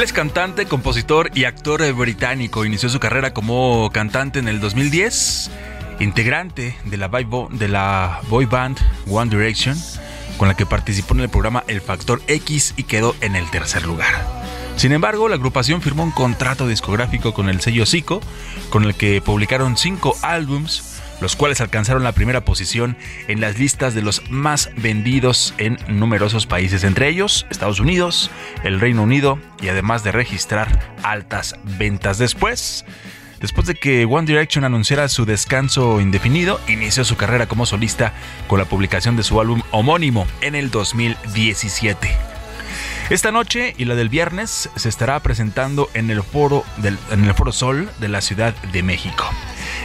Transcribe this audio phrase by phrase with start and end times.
[0.00, 2.64] Él es cantante, compositor y actor británico.
[2.64, 5.50] Inició su carrera como cantante en el 2010,
[5.98, 7.08] integrante de la,
[7.50, 8.78] de la boy band
[9.10, 9.76] One Direction,
[10.38, 13.84] con la que participó en el programa El Factor X y quedó en el tercer
[13.84, 14.24] lugar.
[14.76, 18.20] Sin embargo, la agrupación firmó un contrato discográfico con el sello Zico,
[18.70, 22.96] con el que publicaron cinco álbums, los cuales alcanzaron la primera posición
[23.28, 28.30] en las listas de los más vendidos en numerosos países, entre ellos Estados Unidos,
[28.64, 32.18] el Reino Unido y además de registrar altas ventas.
[32.18, 32.84] Después,
[33.40, 38.14] después de que One Direction anunciara su descanso indefinido, inició su carrera como solista
[38.48, 42.29] con la publicación de su álbum homónimo en el 2017.
[43.10, 47.34] Esta noche y la del viernes se estará presentando en el foro del, en el
[47.34, 49.24] foro Sol de la Ciudad de México.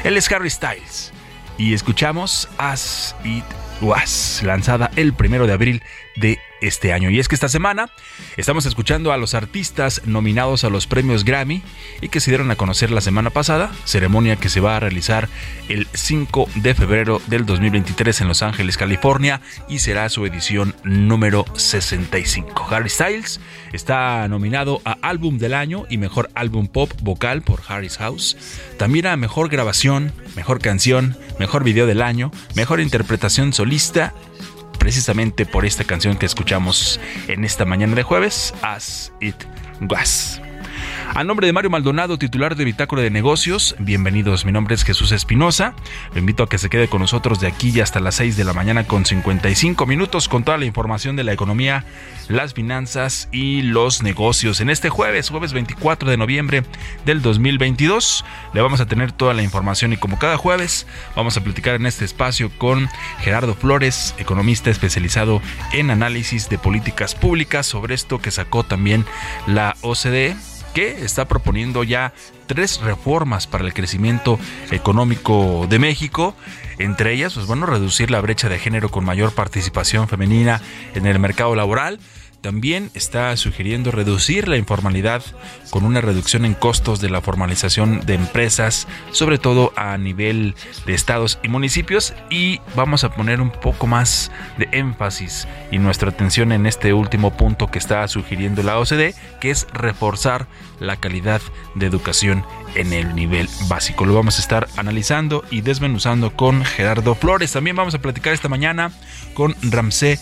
[0.03, 1.11] Él es Harry Styles
[1.57, 3.43] y escuchamos As It
[3.81, 5.81] Was, lanzada el primero de abril
[6.17, 7.09] de este año.
[7.09, 7.89] Y es que esta semana
[8.37, 11.61] estamos escuchando a los artistas nominados a los premios Grammy
[12.01, 15.29] y que se dieron a conocer la semana pasada, ceremonia que se va a realizar
[15.69, 21.45] el 5 de febrero del 2023 en Los Ángeles, California, y será su edición número
[21.55, 22.67] 65.
[22.69, 23.39] Harry Styles
[23.73, 28.37] está nominado a Álbum del Año y Mejor Álbum Pop Vocal por Harry's House,
[28.77, 34.13] también a Mejor Grabación, Mejor Canción, Mejor Video del Año, Mejor Interpretación Solista
[34.85, 39.35] precisamente por esta canción que escuchamos en esta mañana de jueves, As It
[39.89, 40.39] Was.
[41.13, 44.43] A nombre de Mario Maldonado, titular de Bitácora de Negocios, bienvenidos.
[44.43, 45.73] Mi nombre es Jesús Espinosa.
[46.13, 48.53] Lo invito a que se quede con nosotros de aquí hasta las 6 de la
[48.53, 51.85] mañana con 55 minutos con toda la información de la economía,
[52.27, 54.59] las finanzas y los negocios.
[54.59, 56.63] En este jueves, jueves 24 de noviembre
[57.05, 60.85] del 2022, le vamos a tener toda la información y como cada jueves,
[61.15, 65.41] vamos a platicar en este espacio con Gerardo Flores, economista especializado
[65.71, 69.05] en análisis de políticas públicas sobre esto que sacó también
[69.47, 70.35] la OCDE
[70.75, 72.13] que está proponiendo ya
[72.47, 74.37] tres reformas para el crecimiento
[74.71, 76.35] económico de México.
[76.77, 80.61] Entre ellas, pues bueno, reducir la brecha de género con mayor participación femenina
[80.93, 81.99] en el mercado laboral
[82.45, 85.23] también está sugiriendo reducir la informalidad
[85.71, 90.53] con una reducción en costos de la formalización de empresas, sobre todo a nivel
[90.85, 92.13] de estados y municipios.
[92.29, 97.35] Y vamos a poner un poco más de énfasis y nuestra atención en este último
[97.35, 100.45] punto que está sugiriendo la OCDE, que es reforzar
[100.79, 101.41] la calidad
[101.73, 102.45] de educación
[102.75, 104.05] en el nivel básico.
[104.05, 107.53] Lo vamos a estar analizando y desmenuzando con Gerardo Flores.
[107.53, 108.91] También vamos a platicar esta mañana
[109.33, 110.19] con Ramsey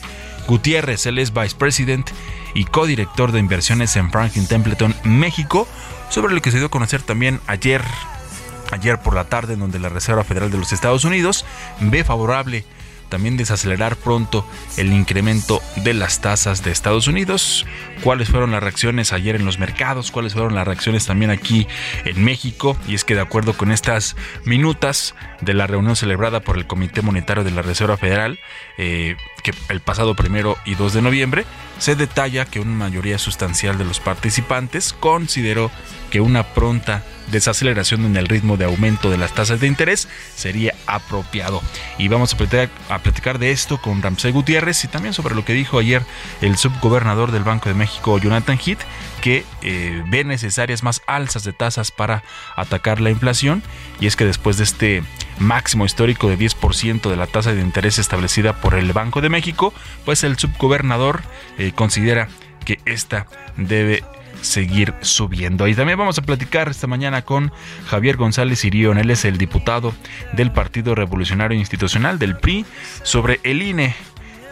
[0.47, 2.09] Gutiérrez, él es Vice President
[2.53, 5.67] y codirector de inversiones en Franklin Templeton, México,
[6.09, 7.81] sobre lo que se dio a conocer también ayer,
[8.71, 11.45] ayer por la tarde, en donde la Reserva Federal de los Estados Unidos
[11.79, 12.65] ve favorable
[13.09, 14.45] también desacelerar pronto
[14.77, 17.65] el incremento de las tasas de Estados Unidos.
[18.03, 20.11] ¿Cuáles fueron las reacciones ayer en los mercados?
[20.11, 21.67] ¿Cuáles fueron las reacciones también aquí
[22.05, 22.77] en México?
[22.87, 24.15] Y es que de acuerdo con estas
[24.45, 28.39] minutas de la reunión celebrada por el Comité Monetario de la Reserva Federal,
[28.77, 31.45] eh, que el pasado primero y 2 de noviembre,
[31.79, 35.71] se detalla que una mayoría sustancial de los participantes consideró
[36.09, 40.73] que una pronta desaceleración en el ritmo de aumento de las tasas de interés sería
[40.87, 41.61] apropiado.
[41.97, 45.79] Y vamos a platicar, de esto con Ramsey Gutiérrez y también sobre lo que dijo
[45.79, 46.03] ayer
[46.41, 48.81] el subgobernador del Banco de México, Jonathan Heath,
[49.21, 52.23] que eh, ve necesarias más alzas de tasas para
[52.55, 53.63] atacar la inflación.
[53.99, 55.03] Y es que después de este
[55.39, 59.73] máximo histórico de 10% de la tasa de interés establecida por el Banco de México,
[60.05, 61.23] pues el subgobernador
[61.57, 62.27] eh, considera
[62.65, 63.27] que esta
[63.57, 64.03] debe
[64.43, 65.67] seguir subiendo.
[65.67, 67.51] Y también vamos a platicar esta mañana con
[67.87, 69.93] Javier González Irión, él es el diputado
[70.33, 72.65] del Partido Revolucionario Institucional del PRI,
[73.03, 73.95] sobre el INE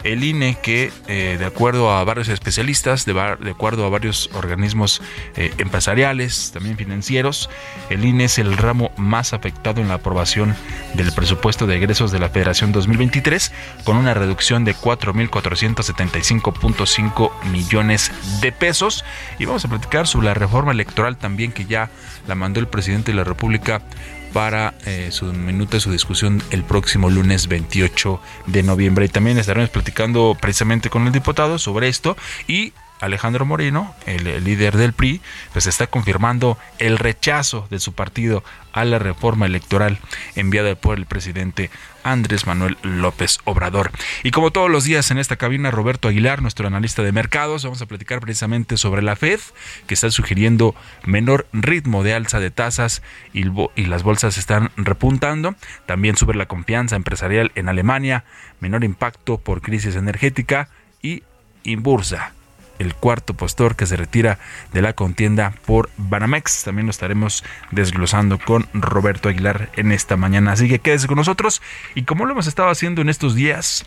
[0.04, 3.20] el INE que eh, de acuerdo a varios especialistas, de,
[3.50, 5.02] acuerdo a varios organismos
[5.36, 7.50] eh, empresariales, también financieros,
[7.90, 10.54] el INE es el ramo más afectado en la aprobación
[10.94, 13.52] del presupuesto de egresos de la Federación 2023,
[13.84, 18.10] con una reducción de 4.475.5 millones
[18.40, 19.04] de pesos.
[19.38, 21.90] Y vamos a platicar sobre la reforma electoral también que ya
[22.26, 23.82] la mandó el presidente de la República
[24.32, 29.04] para eh, su minuto su discusión el próximo lunes 28 de noviembre.
[29.04, 32.72] Y también estaremos platicando precisamente con el diputado sobre esto y
[33.02, 35.20] Alejandro Moreno, el, líder del PRI,
[35.52, 39.98] pues está confirmando el rechazo de su partido a la reforma electoral
[40.36, 41.68] enviada por el presidente
[42.04, 43.90] Andrés Manuel López Obrador.
[44.22, 47.82] Y como todos los días en esta cabina, Roberto Aguilar, nuestro analista de mercados, vamos
[47.82, 49.40] a platicar precisamente sobre la Fed,
[49.88, 53.02] que está sugiriendo menor ritmo de alza de tasas
[53.32, 55.56] y, y las bolsas están repuntando.
[55.86, 58.24] También sube la confianza empresarial en Alemania,
[58.60, 60.68] menor impacto por crisis energética
[61.02, 61.24] y
[61.64, 62.32] Inbursa
[62.78, 64.38] el cuarto postor que se retira
[64.72, 66.64] de la contienda por Banamex.
[66.64, 70.52] También lo estaremos desglosando con Roberto Aguilar en esta mañana.
[70.52, 71.62] Así que quédese con nosotros
[71.94, 73.84] y como lo hemos estado haciendo en estos días,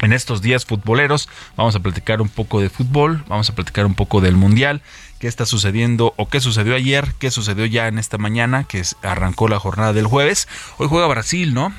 [0.00, 1.28] en estos días futboleros.
[1.56, 4.82] Vamos a platicar un poco de fútbol, vamos a platicar un poco del Mundial,
[5.18, 9.48] qué está sucediendo o qué sucedió ayer, qué sucedió ya en esta mañana, que arrancó
[9.48, 10.48] la jornada del jueves.
[10.78, 11.72] Hoy juega Brasil, ¿no?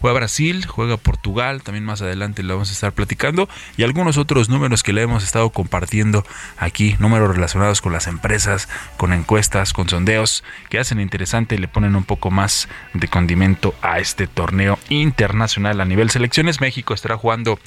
[0.00, 4.48] Juega Brasil, juega Portugal, también más adelante lo vamos a estar platicando y algunos otros
[4.48, 6.24] números que le hemos estado compartiendo
[6.56, 11.68] aquí, números relacionados con las empresas, con encuestas, con sondeos que hacen interesante y le
[11.68, 16.60] ponen un poco más de condimento a este torneo internacional a nivel selecciones.
[16.60, 17.58] México estará jugando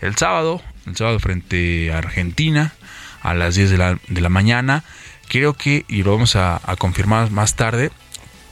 [0.00, 2.72] el sábado, el sábado frente a Argentina
[3.22, 4.84] a las 10 de la, de la mañana.
[5.28, 7.90] Creo que, y lo vamos a, a confirmar más tarde,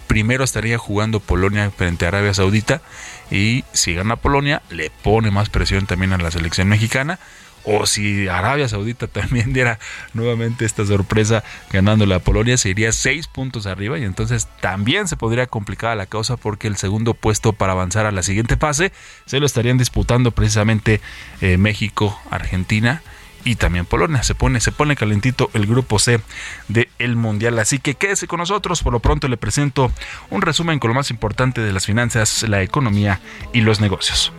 [0.06, 2.82] primero estaría jugando Polonia frente a Arabia Saudita
[3.30, 7.18] y si gana Polonia le pone más presión también a la selección mexicana
[7.66, 9.78] o si Arabia Saudita también diera
[10.14, 15.16] nuevamente esta sorpresa ganándole a Polonia, se iría seis puntos arriba y entonces también se
[15.16, 18.92] podría complicar la causa porque el segundo puesto para avanzar a la siguiente fase
[19.26, 21.00] se lo estarían disputando precisamente
[21.40, 23.02] eh, México, Argentina
[23.46, 24.22] y también Polonia.
[24.24, 26.20] Se pone, se pone calentito el grupo C
[26.68, 27.58] del de Mundial.
[27.60, 28.82] Así que quédese con nosotros.
[28.82, 29.92] Por lo pronto le presento
[30.30, 33.20] un resumen con lo más importante de las finanzas, la economía
[33.52, 34.32] y los negocios.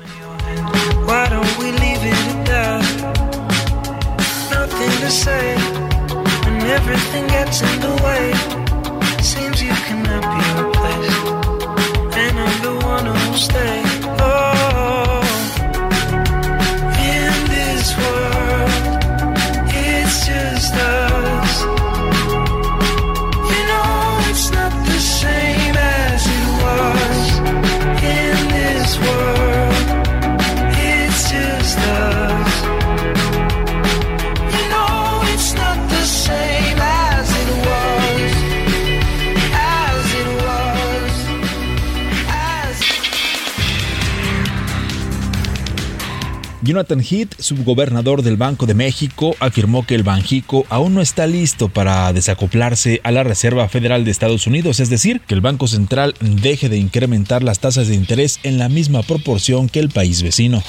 [46.68, 51.70] Jonathan Heath, subgobernador del Banco de México, afirmó que el Banjico aún no está listo
[51.70, 56.14] para desacoplarse a la Reserva Federal de Estados Unidos, es decir, que el Banco Central
[56.20, 60.62] deje de incrementar las tasas de interés en la misma proporción que el país vecino.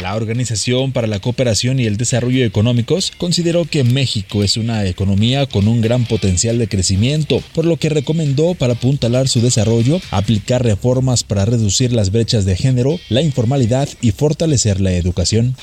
[0.00, 5.46] La Organización para la Cooperación y el Desarrollo Económicos consideró que México es una economía
[5.46, 10.64] con un gran potencial de crecimiento, por lo que recomendó para apuntalar su desarrollo aplicar
[10.64, 15.54] reformas para reducir las brechas de género, la informalidad y fortalecer la educación.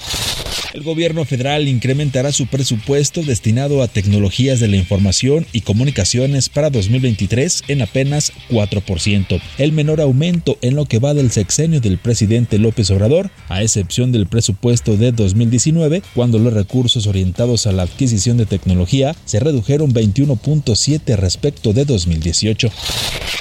[0.73, 6.69] El gobierno federal incrementará su presupuesto destinado a tecnologías de la información y comunicaciones para
[6.69, 12.57] 2023 en apenas 4%, el menor aumento en lo que va del sexenio del presidente
[12.57, 18.37] López Obrador, a excepción del presupuesto de 2019, cuando los recursos orientados a la adquisición
[18.37, 22.71] de tecnología se redujeron 21.7 respecto de 2018.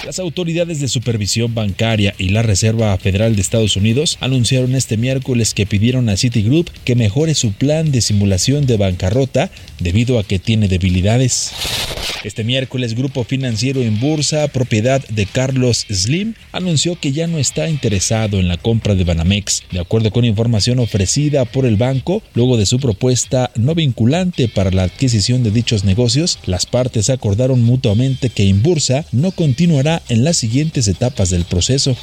[0.04, 5.54] Las autoridades de supervisión bancaria y la Reserva Federal de Estados Unidos anunciaron este miércoles
[5.54, 10.38] que pidieron a Citigroup que mejore su plan de simulación de bancarrota debido a que
[10.38, 11.50] tiene debilidades.
[12.24, 17.68] Este miércoles, Grupo Financiero en Bursa, propiedad de Carlos Slim, anunció que ya no está
[17.68, 19.64] interesado en la compra de Banamex.
[19.70, 24.70] De acuerdo con información ofrecida por el banco, luego de su propuesta no vinculante para
[24.70, 30.38] la adquisición de dichos negocios, las partes acordaron mutuamente que Inbursa no continuará en las
[30.38, 31.94] siguientes etapas del proceso.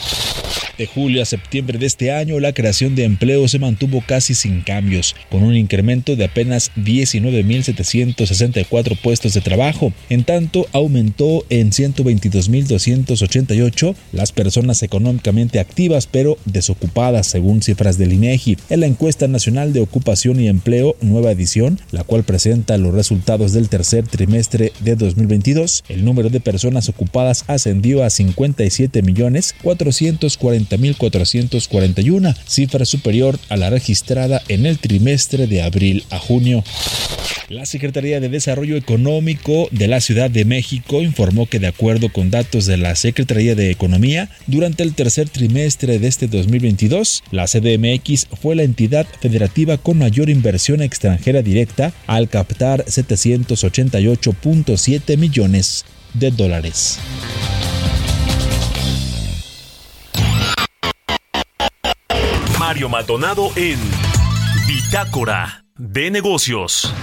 [0.77, 4.61] De julio a septiembre de este año, la creación de empleo se mantuvo casi sin
[4.61, 9.91] cambios, con un incremento de apenas 19.764 puestos de trabajo.
[10.09, 18.59] En tanto, aumentó en 122.288 las personas económicamente activas pero desocupadas, según cifras del INEGI.
[18.69, 23.51] En la encuesta nacional de ocupación y empleo, nueva edición, la cual presenta los resultados
[23.51, 28.11] del tercer trimestre de 2022, el número de personas ocupadas ascendió a
[30.53, 36.63] 57.440.441, cifra superior a la registrada en el trimestre de abril a junio.
[37.49, 42.29] La Secretaría de Desarrollo Económico de la Ciudad de México informó que de acuerdo con
[42.29, 48.27] datos de la Secretaría de Economía, durante el tercer trimestre de este 2022, la CDMX
[48.41, 56.99] fue la entidad federativa con mayor inversión extranjera directa al captar 788.7 millones de dólares.
[62.77, 63.79] Mario Maldonado en
[64.67, 66.93] Bitácora de Negocios.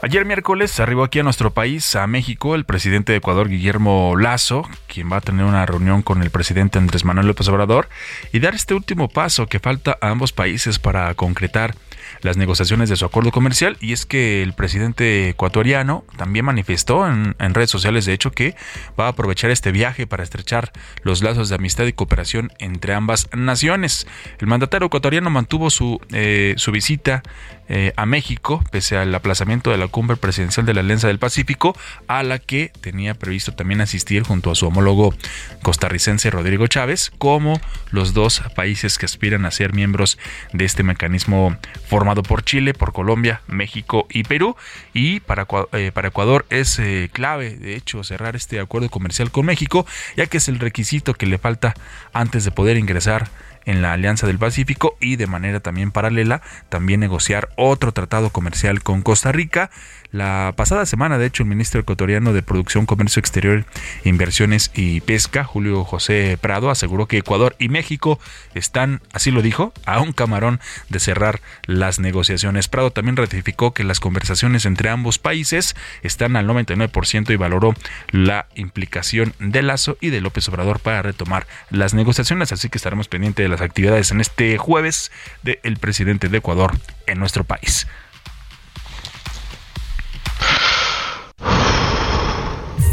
[0.00, 4.68] Ayer miércoles arribó aquí a nuestro país, a México, el presidente de Ecuador, Guillermo Lazo,
[4.86, 7.88] quien va a tener una reunión con el presidente Andrés Manuel López Obrador
[8.32, 11.74] y dar este último paso que falta a ambos países para concretar
[12.20, 17.34] las negociaciones de su acuerdo comercial y es que el presidente ecuatoriano también manifestó en,
[17.54, 18.54] redes sociales de hecho que
[18.98, 20.72] va a aprovechar este viaje para estrechar
[21.02, 24.06] los lazos de amistad y cooperación entre ambas naciones.
[24.38, 27.22] El mandatario ecuatoriano mantuvo su, eh, su visita
[27.68, 31.76] eh, a México, pese al aplazamiento de la cumbre presidencial de la Alianza del Pacífico,
[32.06, 35.14] a la que tenía previsto también asistir junto a su homólogo
[35.62, 37.60] costarricense Rodrigo Chávez, como
[37.90, 40.18] los dos países que aspiran a ser miembros
[40.52, 41.56] de este mecanismo
[41.86, 44.56] formado por Chile, por Colombia, México y Perú.
[44.94, 49.46] Y para, eh, para Ecuador es eh, clave, de hecho, cerrar este acuerdo comercial con
[49.46, 51.74] México, ya que es el requisito que le falta
[52.12, 53.28] antes de poder ingresar
[53.64, 58.82] en la Alianza del Pacífico y de manera también paralela también negociar otro tratado comercial
[58.82, 59.70] con Costa Rica.
[60.10, 63.66] La pasada semana, de hecho, el ministro ecuatoriano de Producción, Comercio Exterior,
[64.04, 68.18] Inversiones y Pesca, Julio José Prado, aseguró que Ecuador y México
[68.54, 72.68] están, así lo dijo, a un camarón de cerrar las negociaciones.
[72.68, 77.74] Prado también ratificó que las conversaciones entre ambos países están al 99% y valoró
[78.10, 82.50] la implicación de Lazo y de López Obrador para retomar las negociaciones.
[82.52, 85.12] Así que estaremos pendientes de las actividades en este jueves
[85.42, 86.72] del presidente de Ecuador
[87.06, 87.86] en nuestro país.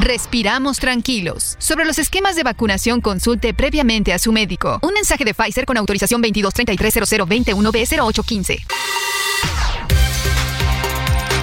[0.00, 1.56] respiramos tranquilos.
[1.58, 4.80] Sobre los esquemas de vacunación, consulte previamente a su médico.
[4.82, 8.58] Un mensaje de Pfizer con autorización 22330021B0815.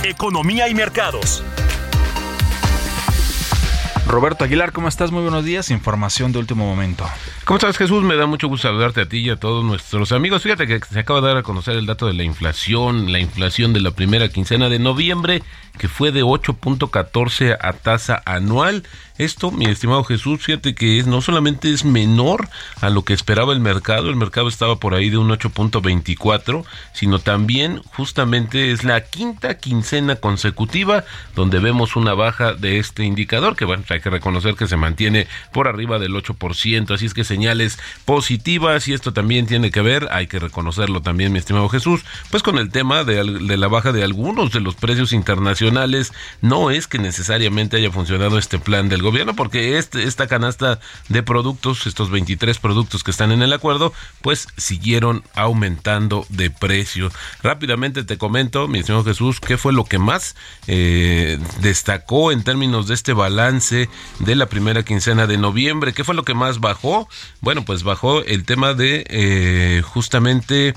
[0.04, 1.44] Economía y mercados.
[4.08, 5.12] Roberto Aguilar, ¿cómo estás?
[5.12, 5.72] Muy buenos días.
[5.72, 7.06] Información de último momento.
[7.44, 8.04] ¿Cómo estás, Jesús?
[8.04, 10.44] Me da mucho gusto saludarte a ti y a todos nuestros amigos.
[10.44, 13.74] Fíjate que se acaba de dar a conocer el dato de la inflación, la inflación
[13.74, 15.42] de la primera quincena de noviembre,
[15.80, 18.84] que fue de 8.14 a tasa anual.
[19.18, 22.50] Esto, mi estimado Jesús, fíjate que es, no solamente es menor
[22.82, 27.20] a lo que esperaba el mercado, el mercado estaba por ahí de un 8.24, sino
[27.20, 33.64] también justamente es la quinta quincena consecutiva donde vemos una baja de este indicador, que
[33.64, 37.80] bueno, hay que reconocer que se mantiene por arriba del 8%, así es que señales
[38.04, 42.44] positivas y esto también tiene que ver, hay que reconocerlo también, mi estimado Jesús, pues
[42.44, 46.88] con el tema de, de la baja de algunos de los precios internacionales, no es
[46.88, 52.12] que necesariamente haya funcionado este plan del gobierno, porque este, esta canasta de productos, estos
[52.12, 57.12] 23 productos que están en el acuerdo, pues siguieron aumentando de precio.
[57.42, 60.36] Rápidamente te comento, mi señor Jesús, qué fue lo que más
[60.68, 65.94] eh, destacó en términos de este balance de la primera quincena de noviembre.
[65.94, 67.08] ¿Qué fue lo que más bajó?
[67.42, 70.74] Bueno, pues bajó el tema de eh, justamente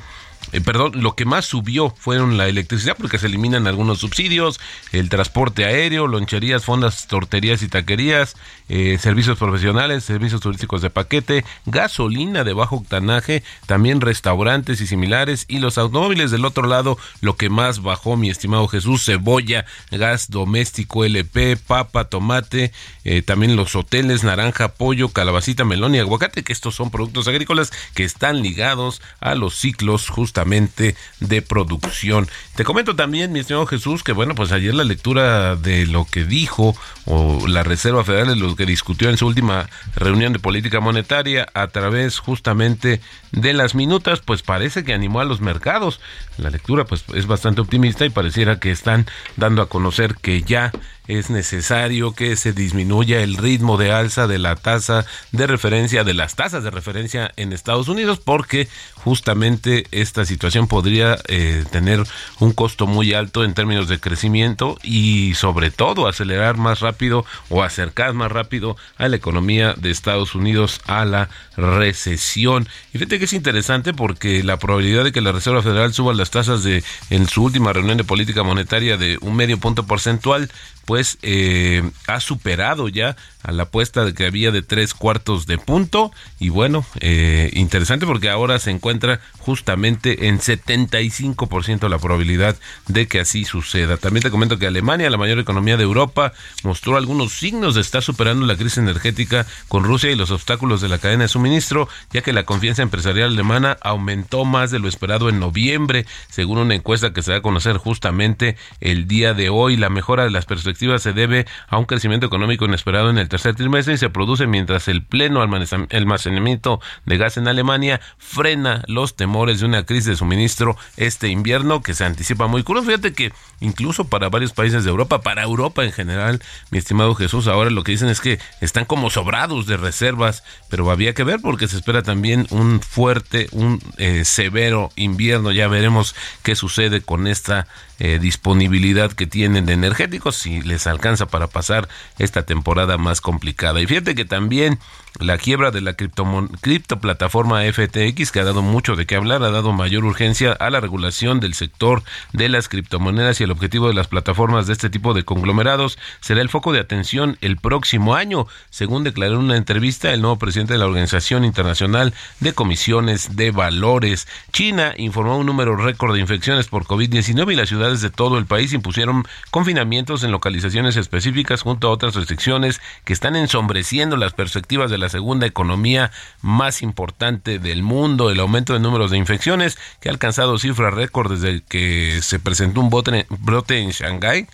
[0.52, 4.60] eh, perdón, lo que más subió fueron la electricidad porque se eliminan algunos subsidios,
[4.92, 8.36] el transporte aéreo, loncherías, fondas, torterías y taquerías,
[8.68, 15.44] eh, servicios profesionales, servicios turísticos de paquete, gasolina de bajo octanaje, también restaurantes y similares
[15.48, 20.30] y los automóviles del otro lado, lo que más bajó mi estimado Jesús, cebolla, gas
[20.30, 22.72] doméstico, LP, papa, tomate,
[23.04, 27.72] eh, también los hoteles, naranja, pollo, calabacita, melón y aguacate, que estos son productos agrícolas
[27.94, 32.28] que están ligados a los ciclos justamente de producción.
[32.54, 36.24] Te comento también, mi estimado Jesús, que bueno, pues ayer la lectura de lo que
[36.24, 40.80] dijo o la Reserva Federal de lo que discutió en su última reunión de política
[40.80, 43.00] monetaria a través justamente
[43.30, 46.00] de las minutas, pues parece que animó a los mercados.
[46.38, 50.72] La lectura pues es bastante optimista y pareciera que están dando a conocer que ya
[51.08, 56.14] es necesario que se disminuya el ritmo de alza de la tasa de referencia, de
[56.14, 62.04] las tasas de referencia en Estados Unidos, porque justamente esta situación podría eh, tener
[62.40, 67.62] un costo muy alto en términos de crecimiento y sobre todo acelerar más rápido o
[67.62, 72.68] acercar más rápido a la economía de Estados Unidos a la recesión.
[72.92, 76.30] Y fíjate que es interesante porque la probabilidad de que la Reserva Federal suba las
[76.30, 80.50] tasas de en su última reunión de política monetaria de un medio punto porcentual
[80.88, 83.14] pues eh, ha superado ya
[83.48, 88.04] a la apuesta de que había de tres cuartos de punto y bueno, eh, interesante
[88.04, 92.56] porque ahora se encuentra justamente en 75% la probabilidad
[92.88, 93.96] de que así suceda.
[93.96, 98.02] También te comento que Alemania, la mayor economía de Europa, mostró algunos signos de estar
[98.02, 102.20] superando la crisis energética con Rusia y los obstáculos de la cadena de suministro, ya
[102.20, 107.14] que la confianza empresarial alemana aumentó más de lo esperado en noviembre, según una encuesta
[107.14, 109.78] que se da a conocer justamente el día de hoy.
[109.78, 113.94] La mejora de las perspectivas se debe a un crecimiento económico inesperado en el trimestre
[113.94, 119.66] y se produce mientras el pleno almacenamiento de gas en Alemania frena los temores de
[119.66, 122.86] una crisis de suministro este invierno que se anticipa muy curioso.
[122.86, 127.46] Fíjate que incluso para varios países de Europa, para Europa en general, mi estimado Jesús,
[127.46, 131.40] ahora lo que dicen es que están como sobrados de reservas, pero había que ver
[131.40, 135.52] porque se espera también un fuerte, un eh, severo invierno.
[135.52, 137.66] Ya veremos qué sucede con esta
[137.98, 143.80] eh, disponibilidad que tienen de energéticos, si les alcanza para pasar esta temporada más complicada.
[143.80, 144.78] Y fíjate que también
[145.20, 149.72] la quiebra de la criptoplataforma FTX, que ha dado mucho de qué hablar, ha dado
[149.72, 154.06] mayor urgencia a la regulación del sector de las criptomonedas y el objetivo de las
[154.06, 159.04] plataformas de este tipo de conglomerados será el foco de atención el próximo año, según
[159.04, 164.28] declaró en una entrevista el nuevo presidente de la Organización Internacional de Comisiones de Valores.
[164.52, 168.46] China informó un número récord de infecciones por COVID-19 y la ciudad de todo el
[168.46, 174.90] país impusieron confinamientos en localizaciones específicas junto a otras restricciones que están ensombreciendo las perspectivas
[174.90, 176.10] de la segunda economía
[176.42, 178.30] más importante del mundo.
[178.30, 182.80] El aumento de números de infecciones que ha alcanzado cifras récord desde que se presentó
[182.80, 184.46] un brote en Shanghái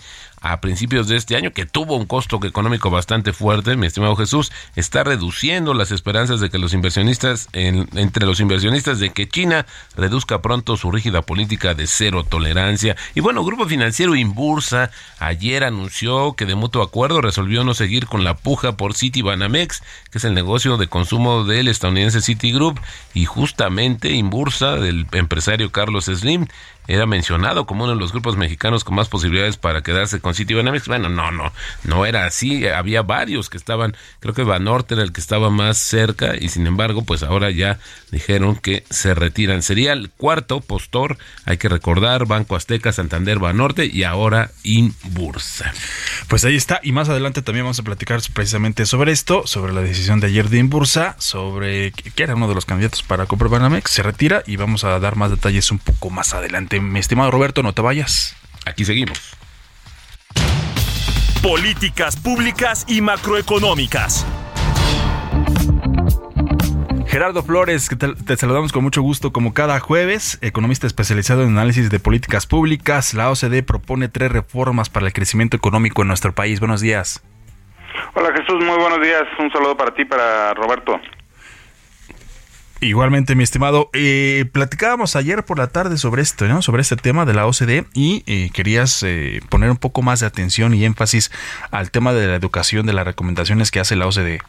[0.44, 4.52] a principios de este año, que tuvo un costo económico bastante fuerte, mi estimado Jesús,
[4.76, 9.64] está reduciendo las esperanzas de que los inversionistas, entre los inversionistas, de que China
[9.96, 12.94] reduzca pronto su rígida política de cero tolerancia.
[13.14, 18.22] Y bueno, Grupo Financiero Inbursa ayer anunció que de mutuo acuerdo resolvió no seguir con
[18.22, 22.78] la puja por Citibanamex, que es el negocio de consumo del estadounidense Citigroup,
[23.14, 26.48] y justamente Inbursa, del empresario Carlos Slim,
[26.86, 30.88] era mencionado como uno de los grupos mexicanos con más posibilidades para quedarse con Citibanamex.
[30.88, 31.52] Bueno, no, no,
[31.84, 32.66] no era así.
[32.66, 36.66] Había varios que estaban, creo que Banorte era el que estaba más cerca y sin
[36.66, 37.78] embargo, pues ahora ya
[38.10, 39.62] dijeron que se retiran.
[39.62, 45.72] Sería el cuarto postor, hay que recordar, Banco Azteca, Santander, Banorte y ahora Inbursa.
[46.28, 49.80] Pues ahí está, y más adelante también vamos a platicar precisamente sobre esto, sobre la
[49.80, 53.90] decisión de ayer de Inbursa, sobre que era uno de los candidatos para comprar Banamex,
[53.90, 56.73] se retira y vamos a dar más detalles un poco más adelante.
[56.80, 58.36] Mi estimado Roberto, no te vayas.
[58.66, 59.36] Aquí seguimos.
[61.42, 64.26] Políticas públicas y macroeconómicas.
[67.06, 71.50] Gerardo Flores, que te, te, saludamos con mucho gusto como cada jueves, economista especializado en
[71.50, 73.14] análisis de políticas públicas.
[73.14, 76.58] La OCDE propone tres reformas para el crecimiento económico en nuestro país.
[76.58, 77.22] Buenos días.
[78.14, 79.22] Hola Jesús, muy buenos días.
[79.38, 81.00] Un saludo para ti, para Roberto.
[82.84, 86.60] Igualmente, mi estimado, eh, platicábamos ayer por la tarde sobre esto, ¿no?
[86.60, 90.26] Sobre este tema de la OCDE y eh, querías eh, poner un poco más de
[90.26, 91.32] atención y énfasis
[91.70, 94.40] al tema de la educación, de las recomendaciones que hace la OCDE.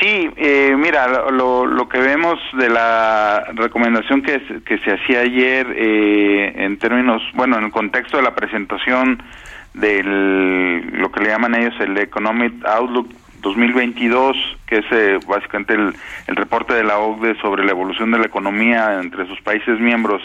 [0.00, 5.66] Sí, eh, mira, lo, lo, que vemos de la recomendación que, que se hacía ayer
[5.74, 9.22] eh, en términos, bueno, en el contexto de la presentación
[9.74, 13.08] del lo que le llaman ellos el Economic Outlook
[13.42, 15.94] 2022, que es eh, básicamente el,
[16.26, 20.22] el, reporte de la OCDE sobre la evolución de la economía entre sus países miembros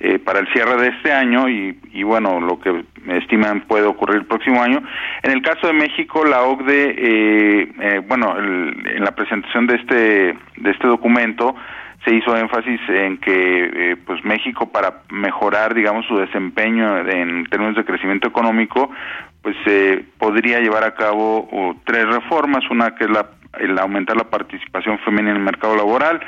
[0.00, 4.16] eh, para el cierre de este año y, y, bueno, lo que estiman puede ocurrir
[4.16, 4.82] el próximo año.
[5.22, 9.76] En el caso de México, la OCDE, eh, eh, bueno, el, en la presentación de
[9.76, 9.94] este,
[10.56, 11.54] de este documento,
[12.04, 17.76] se hizo énfasis en que eh, pues México para mejorar digamos su desempeño en términos
[17.76, 18.90] de crecimiento económico
[19.42, 22.64] pues eh, podría llevar a cabo tres reformas.
[22.70, 23.26] Una que es la
[23.60, 26.20] el aumentar la participación femenina en el mercado laboral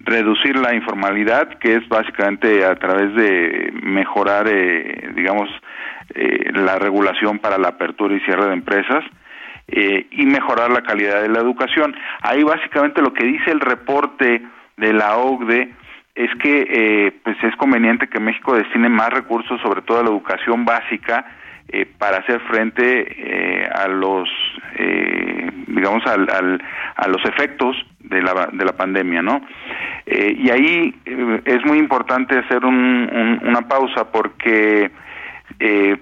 [0.00, 5.50] reducir la informalidad que es básicamente a través de mejorar eh, digamos
[6.14, 9.04] eh, la regulación para la apertura y cierre de empresas
[9.68, 11.94] eh, y mejorar la calidad de la educación.
[12.20, 14.42] Ahí básicamente lo que dice el reporte
[14.76, 15.72] de la OCDE
[16.14, 20.10] es que eh, pues es conveniente que México destine más recursos, sobre todo a la
[20.10, 21.24] educación básica,
[21.72, 24.28] eh, para hacer frente eh, a los,
[25.66, 26.62] digamos, al, al,
[26.96, 29.40] a los efectos de la, de la pandemia, ¿no?
[30.04, 30.94] y ahí
[31.44, 34.90] es muy importante hacer un, un, una pausa porque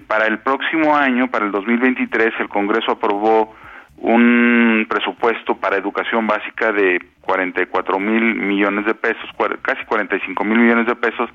[0.07, 3.53] para el próximo año, para el 2023, el Congreso aprobó
[4.01, 9.29] un presupuesto para educación básica de 44 mil millones de pesos,
[9.61, 11.29] casi 45 mil millones de pesos,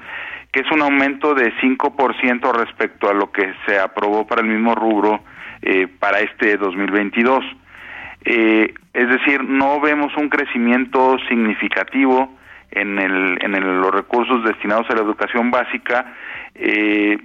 [0.52, 4.74] que es un aumento de 5% respecto a lo que se aprobó para el mismo
[4.74, 5.20] rubro
[5.62, 7.44] eh, para este 2022.
[8.24, 12.36] Eh, es decir, no vemos un crecimiento significativo
[12.72, 16.14] en, el, en los recursos destinados a la educación básica.
[16.54, 17.16] Eh,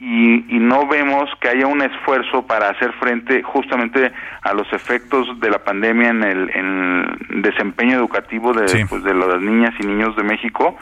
[0.00, 4.10] y, y, no vemos que haya un esfuerzo para hacer frente justamente
[4.40, 8.84] a los efectos de la pandemia en el, en el desempeño educativo de, sí.
[8.88, 10.74] pues, de las niñas y niños de México,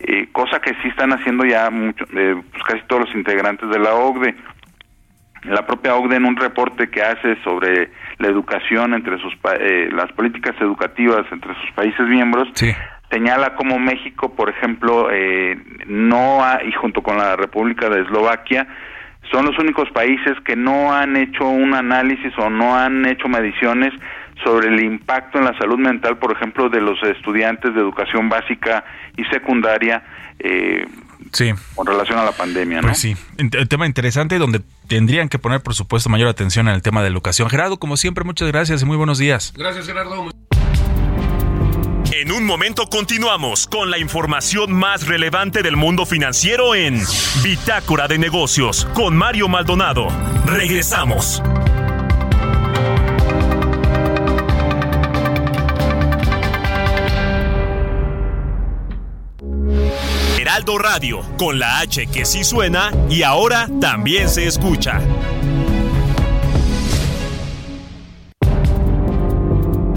[0.00, 3.78] eh, cosa que sí están haciendo ya mucho, eh, pues casi todos los integrantes de
[3.78, 4.34] la OCDE.
[5.44, 10.12] La propia OCDE en un reporte que hace sobre la educación entre sus eh, las
[10.12, 12.74] políticas educativas entre sus países miembros sí
[13.10, 18.66] señala como México, por ejemplo, eh, no ha, y junto con la República de Eslovaquia,
[19.30, 23.92] son los únicos países que no han hecho un análisis o no han hecho mediciones
[24.44, 28.84] sobre el impacto en la salud mental, por ejemplo, de los estudiantes de educación básica
[29.16, 30.02] y secundaria
[30.38, 30.86] eh,
[31.32, 31.52] sí.
[31.74, 32.80] con relación a la pandemia.
[32.80, 36.82] Pues sí, un tema interesante donde tendrían que poner, por supuesto, mayor atención en el
[36.82, 37.50] tema de educación.
[37.50, 39.52] Gerardo, como siempre, muchas gracias y muy buenos días.
[39.56, 40.30] Gracias, Gerardo.
[42.20, 47.00] En un momento continuamos con la información más relevante del mundo financiero en
[47.44, 50.08] Bitácora de Negocios con Mario Maldonado.
[50.44, 51.40] Regresamos.
[60.40, 65.00] Heraldo Radio, con la H que sí suena y ahora también se escucha.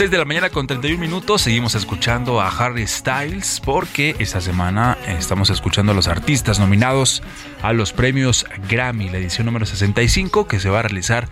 [0.00, 4.96] 6 de la mañana con 31 minutos, seguimos escuchando a Harry Styles porque esta semana
[5.06, 7.22] estamos escuchando a los artistas nominados
[7.60, 11.28] a los premios Grammy, la edición número 65 que se va a realizar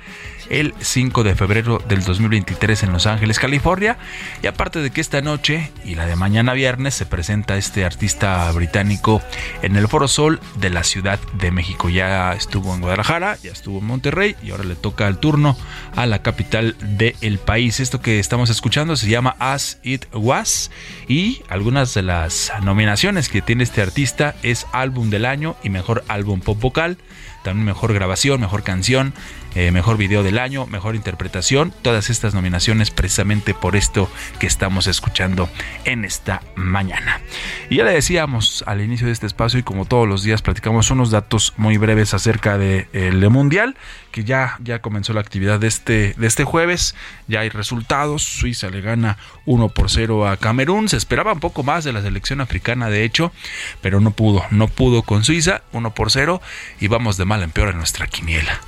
[0.50, 3.98] el 5 de febrero del 2023 en Los Ángeles, California.
[4.42, 8.50] Y aparte de que esta noche y la de mañana viernes se presenta este artista
[8.52, 9.22] británico
[9.62, 11.88] en el Foro Sol de la Ciudad de México.
[11.88, 15.56] Ya estuvo en Guadalajara, ya estuvo en Monterrey y ahora le toca el turno
[15.94, 17.80] a la capital del país.
[17.80, 20.70] Esto que estamos escuchando se llama As It Was
[21.06, 26.04] y algunas de las nominaciones que tiene este artista es álbum del año y mejor
[26.08, 26.98] álbum pop vocal,
[27.42, 29.14] también mejor grabación, mejor canción,
[29.54, 34.86] eh, mejor video del año, mejor interpretación, todas estas nominaciones precisamente por esto que estamos
[34.86, 35.48] escuchando
[35.84, 37.20] en esta mañana.
[37.70, 40.90] Y ya le decíamos al inicio de este espacio y como todos los días platicamos
[40.90, 43.76] unos datos muy breves acerca del Mundial,
[44.10, 46.94] que ya, ya comenzó la actividad de este, de este jueves,
[47.26, 51.62] ya hay resultados, Suiza le gana 1 por 0 a Camerún, se esperaba un poco
[51.62, 53.32] más de la selección africana de hecho,
[53.80, 56.40] pero no pudo, no pudo con Suiza, 1 por 0
[56.80, 58.60] y vamos de mal en peor en nuestra quiniela.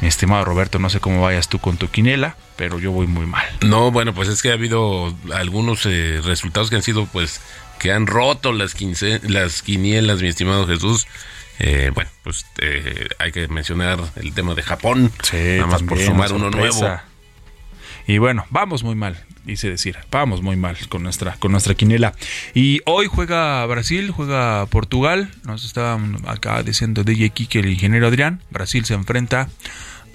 [0.00, 3.26] Mi estimado Roberto, no sé cómo vayas tú con tu quinela, pero yo voy muy
[3.26, 3.46] mal.
[3.62, 7.40] No, bueno, pues es que ha habido algunos eh, resultados que han sido, pues,
[7.78, 11.06] que han roto las, quince, las quinielas, mi estimado Jesús.
[11.58, 16.32] Eh, bueno, pues eh, hay que mencionar el tema de Japón, nada más por sumar
[16.32, 17.00] uno nuevo.
[18.08, 22.14] Y bueno, vamos muy mal, dice decir, vamos muy mal con nuestra, con nuestra quinela.
[22.54, 25.30] Y hoy juega Brasil, juega Portugal.
[25.44, 28.40] Nos estaban acá diciendo DJ Kike, el ingeniero Adrián.
[28.48, 29.50] Brasil se enfrenta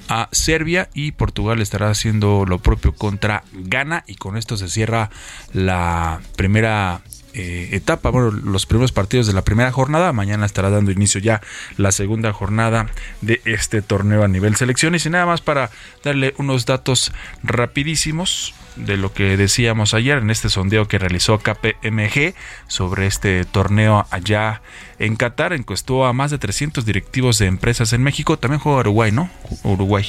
[0.10, 4.06] a Serbia y Portugal estará haciendo lo propio contra Ghana.
[4.08, 5.12] Y con esto se cierra
[5.54, 7.02] la primera
[7.34, 10.14] eh, etapa, bueno, los primeros partidos de la primera jornada.
[10.14, 11.42] Mañana estará dando inicio ya
[11.78, 12.88] la segunda jornada
[13.22, 15.06] de este torneo a nivel selecciones.
[15.06, 15.70] Y nada más para
[16.04, 17.12] darle unos datos
[17.44, 22.34] rapidísimos de lo que decíamos ayer en este sondeo que realizó KPMG
[22.68, 24.62] sobre este torneo allá
[25.00, 25.54] en Qatar.
[25.54, 28.38] Encuestó a más de 300 directivos de empresas en México.
[28.38, 29.30] También juega Uruguay, ¿no?
[29.64, 30.06] Uruguay.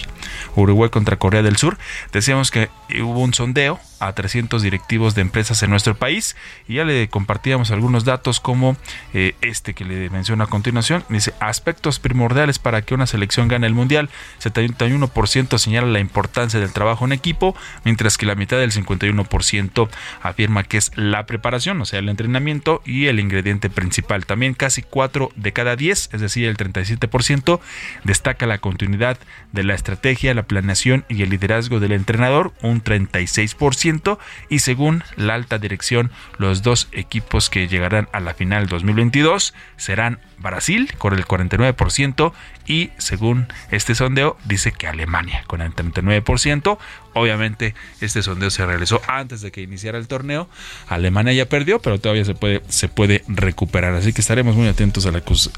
[0.56, 1.78] Uruguay contra Corea del Sur.
[2.12, 2.68] Decíamos que
[3.02, 6.36] hubo un sondeo a 300 directivos de empresas en nuestro país
[6.68, 8.76] y ya le compartíamos algunos datos como
[9.14, 11.04] eh, este que le menciono a continuación.
[11.08, 14.10] Dice aspectos primordiales para que una selección gane el mundial.
[14.42, 19.88] 71% señala la importancia del trabajo en equipo, mientras que la mitad del 51%
[20.22, 24.26] afirma que es la preparación, o sea, el entrenamiento y el ingrediente principal.
[24.26, 27.60] También casi 4 de cada 10, es decir, el 37%,
[28.04, 29.18] destaca la continuidad
[29.52, 35.34] de la estrategia, la planeación y el liderazgo del entrenador, un 36%, y según la
[35.34, 41.24] alta dirección, los dos equipos que llegarán a la final 2022 serán Brasil con el
[41.24, 42.32] 49%
[42.66, 46.78] y según este sondeo dice que Alemania con el 39%.
[47.14, 50.48] Obviamente este sondeo se realizó antes de que iniciara el torneo.
[50.88, 53.94] Alemania ya perdió, pero todavía se puede, se puede recuperar.
[53.94, 55.12] Así que estaremos muy atentos a,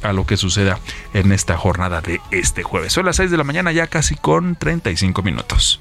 [0.09, 0.79] a lo que suceda
[1.15, 2.93] en esta jornada de este jueves.
[2.93, 5.81] Son las 6 de la mañana ya casi con 35 minutos.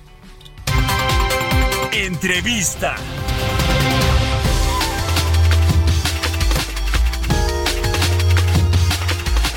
[1.91, 2.95] Entrevista.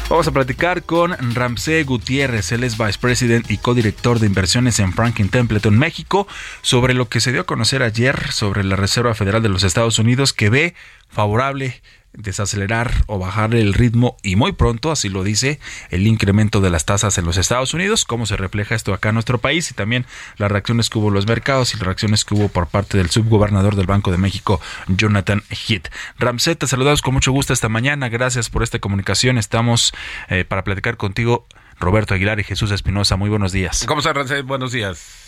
[0.08, 4.94] Vamos a platicar con Ramsey Gutiérrez, él es Vice President y codirector de inversiones en
[4.94, 6.26] Franklin Templeton, México,
[6.62, 9.98] sobre lo que se dio a conocer ayer sobre la Reserva Federal de los Estados
[9.98, 10.74] Unidos que ve
[11.10, 11.82] favorable
[12.18, 16.84] desacelerar o bajar el ritmo y muy pronto, así lo dice, el incremento de las
[16.84, 20.04] tasas en los Estados Unidos, cómo se refleja esto acá en nuestro país y también
[20.36, 23.10] las reacciones que hubo en los mercados y las reacciones que hubo por parte del
[23.10, 25.88] subgobernador del Banco de México, Jonathan Heath.
[26.18, 29.92] Ramsey, te saludamos con mucho gusto esta mañana, gracias por esta comunicación, estamos
[30.28, 31.46] eh, para platicar contigo
[31.78, 33.16] Roberto Aguilar y Jesús Espinosa.
[33.16, 33.84] Muy buenos días.
[33.86, 34.42] ¿Cómo estás, Rancé?
[34.42, 35.27] Buenos días.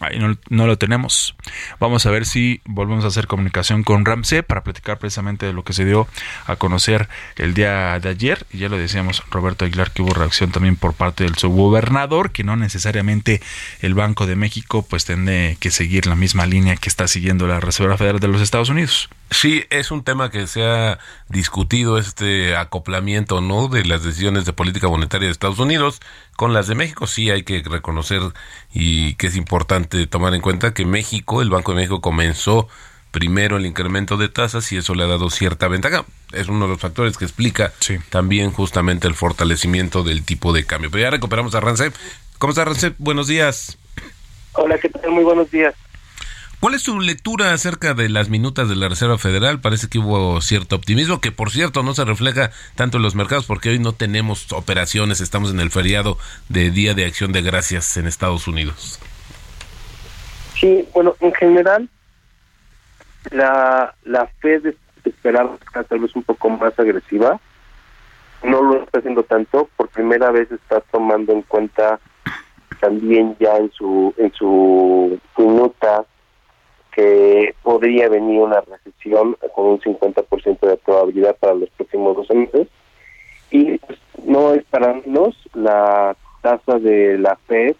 [0.00, 1.36] Ahí no, lo tenemos.
[1.78, 5.62] Vamos a ver si volvemos a hacer comunicación con Ramsey para platicar precisamente de lo
[5.62, 6.08] que se dio
[6.46, 8.44] a conocer el día de ayer.
[8.52, 12.42] Y ya lo decíamos, Roberto Aguilar, que hubo reacción también por parte del subgobernador, que
[12.42, 13.40] no necesariamente
[13.80, 17.60] el Banco de México pues tiene que seguir la misma línea que está siguiendo la
[17.60, 19.08] Reserva Federal de los Estados Unidos.
[19.34, 23.66] Sí, es un tema que se ha discutido este acoplamiento, ¿no?
[23.66, 26.00] De las decisiones de política monetaria de Estados Unidos
[26.36, 27.08] con las de México.
[27.08, 28.22] Sí, hay que reconocer
[28.72, 32.68] y que es importante tomar en cuenta que México, el Banco de México comenzó
[33.10, 36.04] primero el incremento de tasas y eso le ha dado cierta ventaja.
[36.32, 37.98] Es uno de los factores que explica sí.
[38.10, 40.92] también justamente el fortalecimiento del tipo de cambio.
[40.92, 41.92] Pero ya recuperamos a Rancep.
[42.38, 42.94] ¿Cómo está Rancep?
[42.98, 43.78] Buenos días.
[44.52, 45.10] Hola, ¿qué tal?
[45.10, 45.74] Muy buenos días.
[46.64, 49.60] ¿Cuál es tu lectura acerca de las minutas de la Reserva Federal?
[49.60, 53.44] Parece que hubo cierto optimismo, que por cierto no se refleja tanto en los mercados
[53.44, 56.16] porque hoy no tenemos operaciones, estamos en el feriado
[56.48, 58.98] de Día de Acción de Gracias en Estados Unidos.
[60.54, 61.86] Sí, bueno, en general
[63.30, 64.74] la, la Fed
[65.04, 67.38] esperaba tal vez un poco más agresiva,
[68.42, 72.00] no lo está haciendo tanto, por primera vez está tomando en cuenta
[72.80, 76.06] también ya en su en su minuta
[76.94, 82.68] que podría venir una recesión con un 50% de probabilidad para los próximos 12 meses.
[83.50, 87.74] Y pues, no es para menos, la tasa de la FED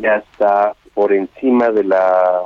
[0.00, 2.42] ya está por encima de la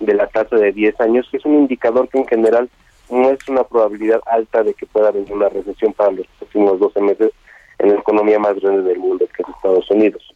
[0.00, 2.68] de la tasa de 10 años, que es un indicador que en general
[3.10, 7.32] es una probabilidad alta de que pueda venir una recesión para los próximos 12 meses
[7.78, 10.34] en la economía más grande del mundo, que es Estados Unidos.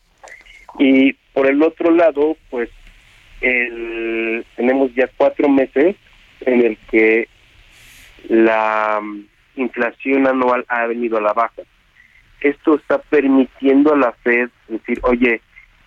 [0.79, 2.71] Y por el otro lado, pues
[3.41, 5.97] el, tenemos ya cuatro meses
[6.41, 7.29] en el que
[8.29, 9.01] la
[9.57, 11.63] inflación anual ha venido a la baja.
[12.41, 15.41] Esto está permitiendo a la Fed decir, oye,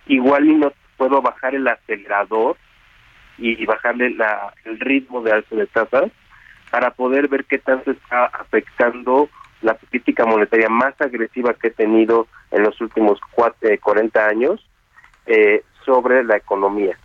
[0.06, 2.56] igual y no puedo bajar el acelerador
[3.38, 6.10] y bajarle la, el ritmo de alza de tasas
[6.70, 9.28] para poder ver qué tanto está afectando
[9.62, 13.18] la política monetaria más agresiva que he tenido en los últimos
[13.62, 14.68] eh, 40 años
[15.26, 16.98] eh, sobre la economía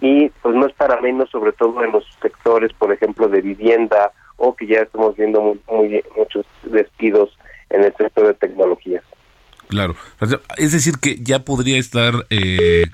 [0.00, 4.12] y pues no es para menos, sobre todo en los sectores, por ejemplo, de vivienda
[4.36, 7.36] o que ya estamos viendo muy, muy muchos despidos
[7.68, 9.04] en el sector de tecnologías.
[9.68, 9.94] Claro,
[10.56, 12.86] es decir que ya podría estar, eh,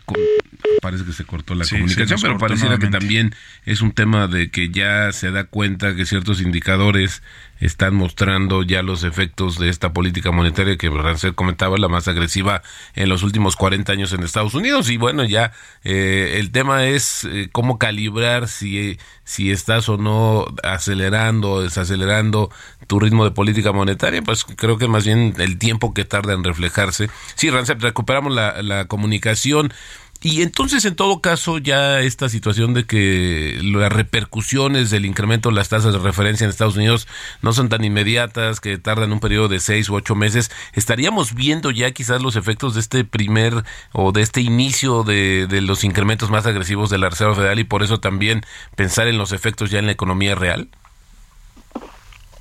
[0.80, 3.34] parece que se cortó la sí, comunicación, pero pareciera que también
[3.64, 7.22] es un tema de que ya se da cuenta que ciertos indicadores
[7.60, 12.62] están mostrando ya los efectos de esta política monetaria que Rancel comentaba, la más agresiva
[12.94, 14.90] en los últimos 40 años en Estados Unidos.
[14.90, 15.52] Y bueno, ya
[15.84, 22.50] eh, el tema es eh, cómo calibrar si, si estás o no acelerando o desacelerando
[22.86, 24.22] tu ritmo de política monetaria.
[24.22, 27.08] Pues creo que más bien el tiempo que tarda en reflejarse.
[27.34, 29.72] Sí, Rancel, recuperamos la, la comunicación.
[30.22, 35.54] Y entonces, en todo caso, ya esta situación de que las repercusiones del incremento de
[35.54, 37.06] las tasas de referencia en Estados Unidos
[37.42, 41.70] no son tan inmediatas, que tardan un periodo de seis u ocho meses, estaríamos viendo
[41.70, 46.30] ya quizás los efectos de este primer o de este inicio de, de los incrementos
[46.30, 48.42] más agresivos de la Reserva Federal y por eso también
[48.74, 50.68] pensar en los efectos ya en la economía real.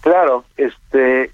[0.02, 1.32] Claro, este,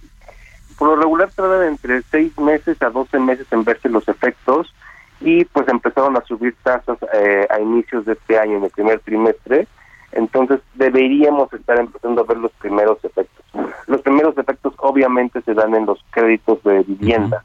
[0.78, 4.74] por lo regular tardan entre seis meses a doce meses en verse los efectos
[5.22, 9.00] y pues empezaron a subir tasas eh, a inicios de este año, en el primer
[9.00, 9.68] trimestre,
[10.12, 13.46] entonces deberíamos estar empezando a ver los primeros efectos.
[13.88, 17.44] Los primeros efectos obviamente se dan en los créditos de vivienda,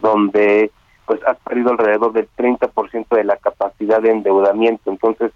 [0.00, 0.70] donde
[1.06, 4.90] pues has perdido alrededor del 30% de la capacidad de endeudamiento.
[4.90, 5.32] Entonces,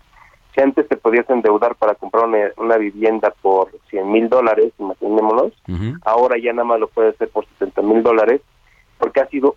[0.55, 5.53] si antes te podías endeudar para comprar una, una vivienda por 100 mil dólares, imaginémonos,
[5.69, 5.99] uh -huh.
[6.05, 8.43] ahora ya nada más lo puedes hacer por 70 mil dólares,
[8.99, 9.57] porque ha sido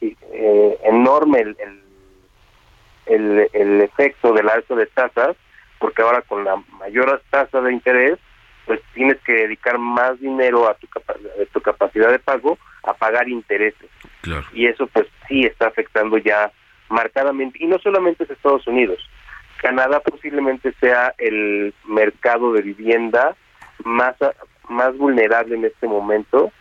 [0.00, 1.82] eh, enorme el, el,
[3.06, 5.36] el, el, efecto del alto de tasas,
[5.78, 8.18] porque ahora con la mayor tasa de interés,
[8.66, 12.94] pues tienes que dedicar más dinero a tu, capa a tu capacidad de pago a
[12.94, 13.90] pagar intereses.
[14.22, 14.44] Claro.
[14.52, 16.50] Y eso pues sí está afectando ya
[16.88, 18.98] marcadamente, y no solamente es Estados Unidos,
[19.64, 23.34] Canadá posiblemente sea el mercado de vivienda
[23.82, 24.14] más,
[24.68, 26.52] más vulnerable en este momento,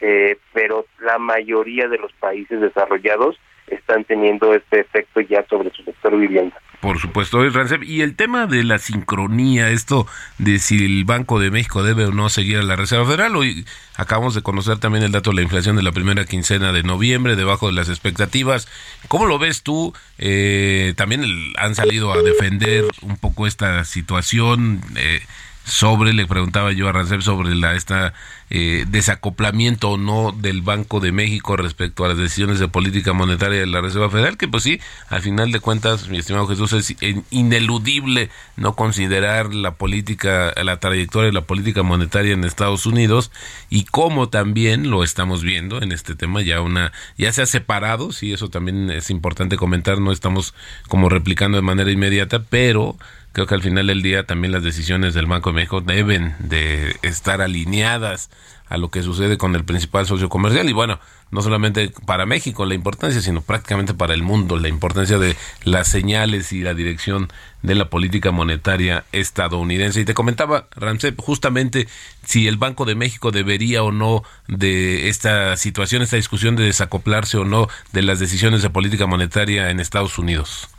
[0.00, 5.82] eh, pero la mayoría de los países desarrollados están teniendo este efecto ya sobre su
[5.82, 6.56] sector vivienda.
[6.80, 7.40] Por supuesto.
[7.82, 10.06] Y el tema de la sincronía, esto
[10.38, 13.64] de si el Banco de México debe o no seguir a la Reserva Federal, hoy
[13.96, 17.34] acabamos de conocer también el dato de la inflación de la primera quincena de noviembre,
[17.34, 18.68] debajo de las expectativas.
[19.08, 19.94] ¿Cómo lo ves tú?
[20.18, 21.24] Eh, también
[21.56, 24.80] han salido a defender un poco esta situación.
[24.96, 25.22] Eh,
[25.66, 28.14] sobre, le preguntaba yo a Rancep sobre la esta
[28.50, 33.58] eh, desacoplamiento o no del Banco de México respecto a las decisiones de política monetaria
[33.58, 36.94] de la Reserva Federal, que pues sí, al final de cuentas, mi estimado Jesús, es
[37.30, 43.32] ineludible no considerar la política, la trayectoria de la política monetaria en Estados Unidos
[43.68, 48.12] y cómo también lo estamos viendo en este tema, ya una, ya se ha separado,
[48.12, 50.54] sí, eso también es importante comentar, no estamos
[50.86, 52.96] como replicando de manera inmediata, pero
[53.36, 56.96] creo que al final del día también las decisiones del Banco de México deben de
[57.02, 58.30] estar alineadas
[58.70, 62.64] a lo que sucede con el principal socio comercial y bueno, no solamente para México
[62.64, 67.28] la importancia, sino prácticamente para el mundo, la importancia de las señales y la dirección
[67.60, 70.00] de la política monetaria estadounidense.
[70.00, 71.88] Y te comentaba, Ramsey, justamente
[72.24, 77.36] si el Banco de México debería o no de esta situación, esta discusión de desacoplarse
[77.36, 80.70] o no de las decisiones de política monetaria en Estados Unidos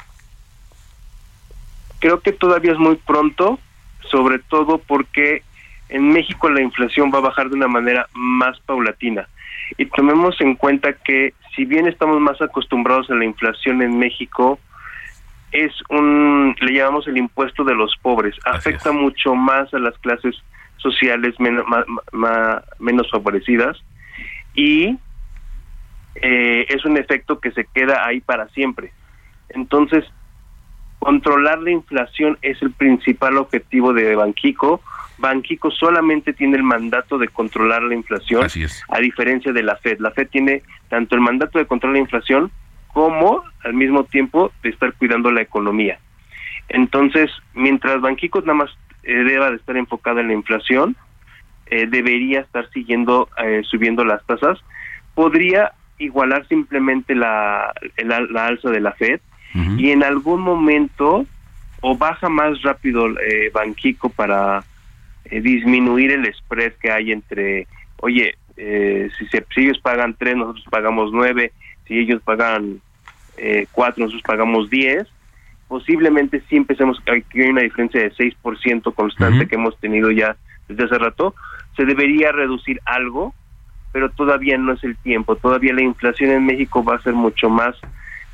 [1.99, 3.59] creo que todavía es muy pronto,
[4.09, 5.43] sobre todo porque
[5.89, 9.27] en México la inflación va a bajar de una manera más paulatina.
[9.77, 14.59] Y tomemos en cuenta que si bien estamos más acostumbrados a la inflación en México,
[15.51, 20.35] es un, le llamamos el impuesto de los pobres, afecta mucho más a las clases
[20.77, 21.65] sociales menos,
[22.79, 23.77] menos favorecidas
[24.53, 24.97] y
[26.15, 28.91] eh, es un efecto que se queda ahí para siempre.
[29.49, 30.03] Entonces,
[30.99, 34.81] Controlar la inflación es el principal objetivo de Banquico.
[35.19, 38.47] Banquico solamente tiene el mandato de controlar la inflación,
[38.89, 39.99] a diferencia de la Fed.
[39.99, 42.51] La Fed tiene tanto el mandato de controlar la inflación
[42.87, 45.99] como al mismo tiempo de estar cuidando la economía.
[46.69, 50.95] Entonces, mientras Banquico nada más eh, deba de estar enfocada en la inflación,
[51.67, 54.59] eh, debería estar siguiendo eh, subiendo las tasas,
[55.13, 57.73] podría igualar simplemente la,
[58.03, 59.19] la alza de la Fed,
[59.77, 61.25] y en algún momento
[61.81, 64.63] o baja más rápido eh, Banquico para
[65.25, 70.35] eh, disminuir el spread que hay entre, oye, eh, si, se, si ellos pagan tres,
[70.35, 71.51] nosotros pagamos nueve,
[71.87, 72.81] si ellos pagan
[73.37, 75.07] eh, cuatro, nosotros pagamos diez,
[75.67, 80.35] posiblemente sí empecemos, aquí hay una diferencia de 6% constante que hemos tenido ya
[80.67, 81.35] desde hace rato,
[81.75, 83.35] se debería reducir algo,
[83.91, 87.49] pero todavía no es el tiempo, todavía la inflación en México va a ser mucho
[87.49, 87.75] más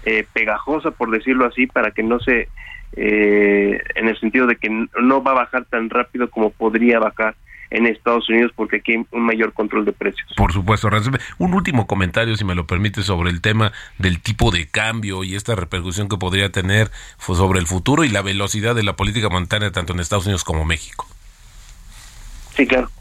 [0.05, 2.49] eh, pegajosa, por decirlo así, para que no se,
[2.95, 7.35] eh, en el sentido de que no va a bajar tan rápido como podría bajar
[7.69, 10.27] en Estados Unidos porque aquí hay un mayor control de precios.
[10.35, 10.89] Por supuesto,
[11.39, 15.35] un último comentario, si me lo permite, sobre el tema del tipo de cambio y
[15.35, 19.71] esta repercusión que podría tener sobre el futuro y la velocidad de la política monetaria
[19.71, 21.07] tanto en Estados Unidos como México.
[22.55, 22.91] Sí, claro.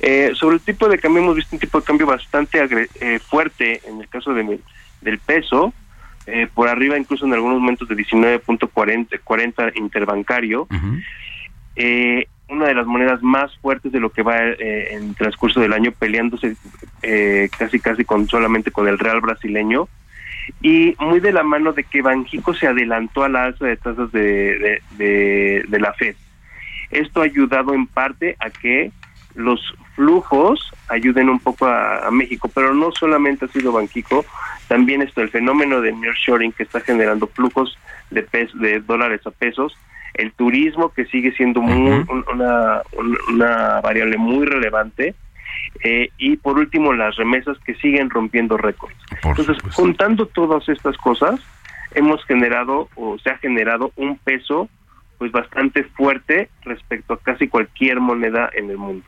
[0.00, 2.88] Eh, sobre el tipo de cambio hemos visto un tipo de cambio bastante
[3.20, 4.58] fuerte en el caso de,
[5.02, 5.72] del peso,
[6.30, 10.66] eh, por arriba incluso en algunos momentos de 19.40 40 interbancario.
[11.76, 15.74] eh, una de las monedas más fuertes de lo que va eh, en transcurso del
[15.74, 16.56] año peleándose
[17.02, 19.86] eh, casi casi con solamente con el real brasileño
[20.62, 24.10] y muy de la mano de que Banjico se adelantó a la alza de tasas
[24.12, 26.16] de, de, de la Fed.
[26.90, 28.90] Esto ha ayudado en parte a que
[29.34, 29.60] los
[29.94, 34.24] flujos ayuden un poco a, México, pero no solamente ha sido Banquico,
[34.68, 37.78] también esto el fenómeno de nearshoring que está generando flujos
[38.10, 39.76] de de dólares a pesos,
[40.14, 42.82] el turismo que sigue siendo muy, una,
[43.28, 45.14] una variable muy relevante
[45.84, 48.96] eh, y por último las remesas que siguen rompiendo récords.
[49.22, 51.40] Entonces, juntando todas estas cosas,
[51.94, 54.68] hemos generado o se ha generado un peso
[55.18, 59.04] pues bastante fuerte respecto a casi cualquier moneda en el mundo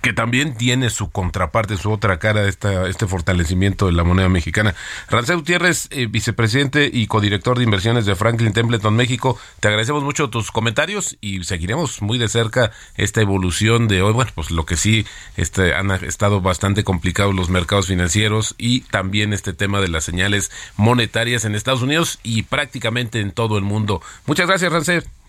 [0.00, 4.74] que también tiene su contraparte, su otra cara, esta, este fortalecimiento de la moneda mexicana.
[5.08, 10.30] Rancel Gutiérrez, eh, vicepresidente y codirector de inversiones de Franklin Templeton México, te agradecemos mucho
[10.30, 14.12] tus comentarios y seguiremos muy de cerca esta evolución de hoy.
[14.12, 19.32] Bueno, pues lo que sí este, han estado bastante complicados los mercados financieros y también
[19.32, 24.02] este tema de las señales monetarias en Estados Unidos y prácticamente en todo el mundo.
[24.26, 25.19] Muchas gracias, Rancel.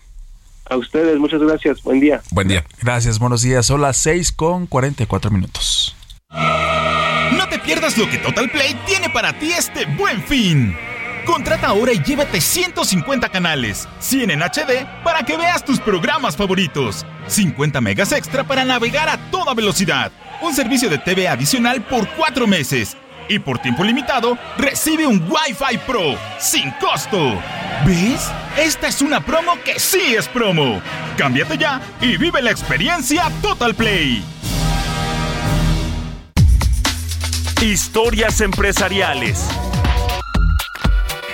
[0.70, 1.82] A ustedes, muchas gracias.
[1.82, 2.22] Buen día.
[2.30, 2.64] Buen día.
[2.80, 3.66] Gracias, buenos días.
[3.66, 5.94] Son las 6 con 44 minutos.
[6.30, 10.76] No te pierdas lo que Total Play tiene para ti este buen fin.
[11.24, 17.06] Contrata ahora y llévate 150 canales, 100 en HD para que veas tus programas favoritos,
[17.28, 20.10] 50 megas extra para navegar a toda velocidad,
[20.40, 22.96] un servicio de TV adicional por 4 meses
[23.28, 27.40] y por tiempo limitado recibe un Wi-Fi Pro sin costo.
[27.84, 28.30] ¿Ves?
[28.56, 30.80] Esta es una promo que sí es promo.
[31.16, 34.22] Cámbiate ya y vive la experiencia Total Play.
[37.60, 39.48] Historias empresariales.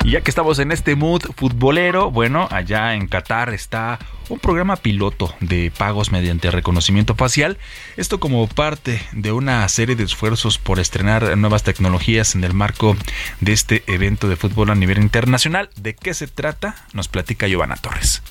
[0.05, 4.77] Y ya que estamos en este mood futbolero, bueno, allá en Qatar está un programa
[4.77, 7.59] piloto de pagos mediante reconocimiento facial.
[7.97, 12.97] Esto como parte de una serie de esfuerzos por estrenar nuevas tecnologías en el marco
[13.41, 15.71] de este evento de fútbol a nivel internacional.
[15.77, 16.75] ¿De qué se trata?
[16.93, 18.23] Nos platica Giovanna Torres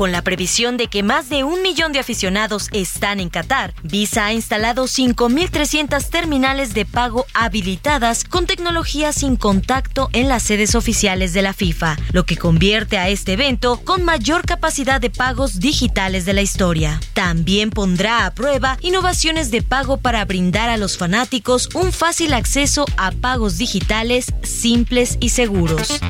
[0.00, 3.74] con la previsión de que más de un millón de aficionados están en Qatar.
[3.82, 10.74] Visa ha instalado 5.300 terminales de pago habilitadas con tecnología sin contacto en las sedes
[10.74, 15.60] oficiales de la FIFA, lo que convierte a este evento con mayor capacidad de pagos
[15.60, 16.98] digitales de la historia.
[17.12, 22.86] También pondrá a prueba innovaciones de pago para brindar a los fanáticos un fácil acceso
[22.96, 26.00] a pagos digitales simples y seguros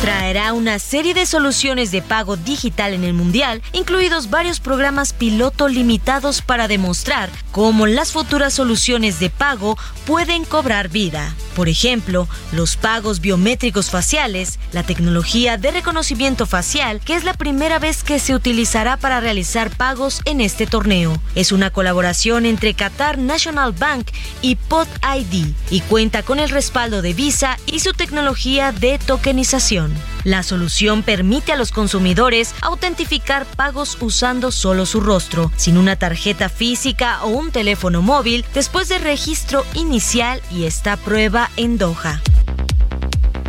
[0.00, 5.68] traerá una serie de soluciones de pago digital en el Mundial, incluidos varios programas piloto
[5.68, 9.76] limitados para demostrar cómo las futuras soluciones de pago
[10.06, 11.34] pueden cobrar vida.
[11.54, 17.78] Por ejemplo, los pagos biométricos faciales, la tecnología de reconocimiento facial, que es la primera
[17.78, 21.20] vez que se utilizará para realizar pagos en este torneo.
[21.34, 24.08] Es una colaboración entre Qatar National Bank
[24.40, 29.89] y Pod ID y cuenta con el respaldo de Visa y su tecnología de tokenización.
[30.24, 36.48] La solución permite a los consumidores autentificar pagos usando solo su rostro, sin una tarjeta
[36.48, 42.20] física o un teléfono móvil, después de registro inicial y esta prueba en Doha.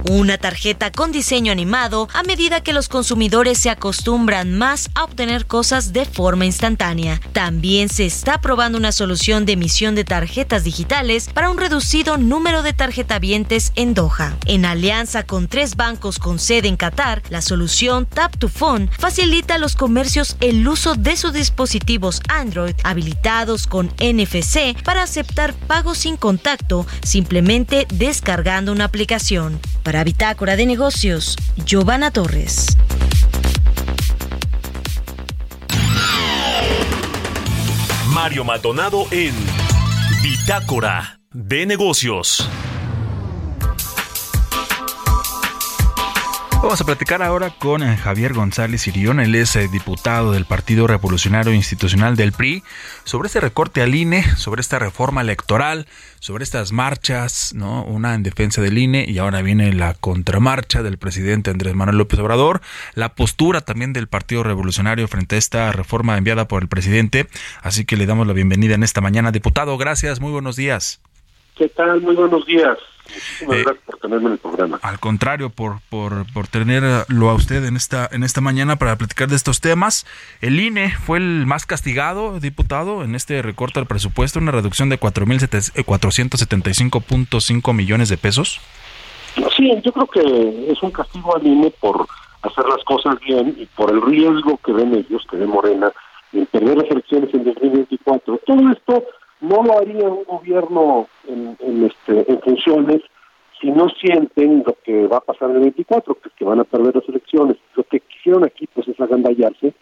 [0.10, 5.46] Una tarjeta con diseño animado a medida que los consumidores se acostumbran más a obtener
[5.46, 7.22] cosas de forma instantánea.
[7.34, 12.64] También se está probando una solución de emisión de tarjetas digitales para un reducido número
[12.64, 14.36] de tarjetavientes en Doha.
[14.46, 19.56] En alianza con tres bancos con sede en Qatar, la solución Tap to Phone facilita
[19.56, 26.00] a los comercios el uso de sus dispositivos Android habilitados con NFC para aceptar pagos
[26.00, 29.60] sin contacto simplemente descargando una aplicación.
[29.92, 31.36] Para Bitácora de Negocios,
[31.66, 32.78] Giovanna Torres.
[38.08, 39.36] Mario Maldonado en
[40.24, 42.50] Bitácora de Negocios.
[46.62, 50.86] Vamos a platicar ahora con eh, Javier González Irión, él es eh, diputado del Partido
[50.86, 52.62] Revolucionario Institucional del PRI,
[53.04, 55.88] sobre este recorte al INE, sobre esta reforma electoral,
[56.20, 57.84] sobre estas marchas, ¿no?
[57.84, 62.20] Una en defensa del INE y ahora viene la contramarcha del presidente Andrés Manuel López
[62.20, 62.62] Obrador,
[62.94, 67.26] la postura también del Partido Revolucionario frente a esta reforma enviada por el presidente.
[67.64, 69.32] Así que le damos la bienvenida en esta mañana.
[69.32, 71.02] Diputado, gracias, muy buenos días.
[71.58, 72.02] ¿Qué tal?
[72.02, 72.78] Muy buenos días.
[73.14, 74.80] Muchísimas Eh, gracias por tenerme en el programa.
[74.82, 79.28] Al contrario, por, por, por tenerlo a usted en esta, en esta mañana para platicar
[79.28, 80.06] de estos temas.
[80.42, 85.00] El INE fue el más castigado, diputado, en este recorte al presupuesto, una reducción de
[85.00, 88.62] 4.475.5 millones de pesos.
[89.56, 92.08] Sí, yo creo que es un castigo al INE por
[92.42, 95.92] hacer las cosas bien y por el riesgo que ven ellos, que ven Morena,
[96.34, 98.40] en perder las elecciones en 2024.
[98.46, 99.04] Todo esto
[99.42, 103.02] no lo haría un gobierno en, en, este, en funciones
[103.60, 106.96] si no sienten lo que va a pasar en el 24, que van a perder
[106.96, 107.58] las elecciones.
[107.76, 109.74] Lo que quisieron aquí pues es agandallarse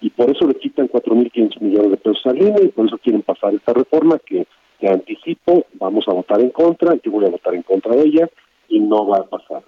[0.00, 3.22] y por eso le quitan 4.500 millones de pesos al INE y por eso quieren
[3.22, 4.46] pasar esta reforma que,
[4.80, 8.30] que anticipo, vamos a votar en contra, yo voy a votar en contra de ella
[8.68, 9.62] y no va a pasar.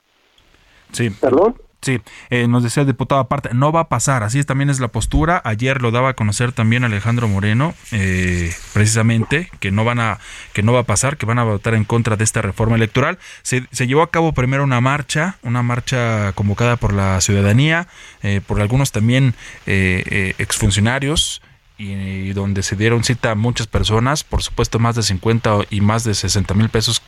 [0.93, 1.11] Sí.
[1.11, 1.55] ¿Perdón?
[1.81, 2.01] Sí,
[2.31, 4.89] eh, nos decía el diputado aparte, no va a pasar, así es, también es la
[4.89, 5.41] postura.
[5.45, 10.19] Ayer lo daba a conocer también Alejandro Moreno, eh, precisamente, que no van a,
[10.53, 13.19] que no va a pasar, que van a votar en contra de esta reforma electoral.
[13.43, 17.87] Se, se llevó a cabo primero una marcha, una marcha convocada por la ciudadanía,
[18.23, 19.35] eh, por algunos también
[19.67, 21.41] eh, eh, exfuncionarios
[21.79, 26.03] y donde se dieron cita a muchas personas, por supuesto más de 50 y más
[26.03, 27.01] de 60 mil pesos,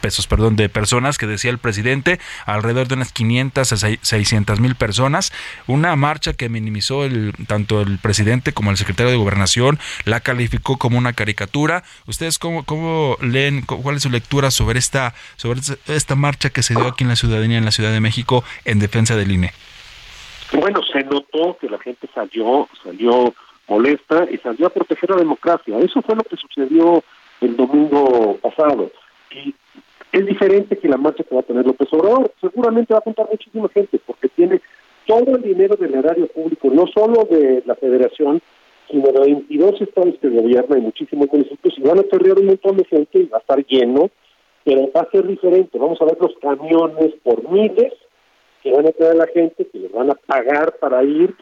[0.00, 4.76] pesos perdón, de personas que decía el presidente, alrededor de unas 500 a 600 mil
[4.76, 5.32] personas,
[5.66, 10.78] una marcha que minimizó el, tanto el presidente como el secretario de gobernación, la calificó
[10.78, 11.82] como una caricatura.
[12.06, 16.74] ¿Ustedes cómo, cómo leen, cuál es su lectura sobre esta, sobre esta marcha que se
[16.74, 19.52] dio aquí en la ciudadanía, en la Ciudad de México, en defensa del INE?
[20.52, 23.34] Bueno, se notó que la gente salió, salió
[23.68, 25.78] molesta y salió a proteger la democracia.
[25.78, 27.02] Eso fue lo que sucedió
[27.40, 28.90] el domingo pasado.
[29.30, 29.54] Y
[30.12, 32.32] es diferente que la marcha que va a tener López Obrador.
[32.40, 34.60] Seguramente va a contar muchísima gente porque tiene
[35.06, 38.40] todo el dinero del erario público, no solo de la federación,
[38.90, 42.76] sino de 22 estados que gobierna y muchísimos municipios, y van a perder un montón
[42.76, 44.10] de gente y va a estar lleno,
[44.64, 45.78] pero va a ser diferente.
[45.78, 47.92] Vamos a ver los camiones por miles
[48.62, 51.34] que van a traer la gente, que les van a pagar para ir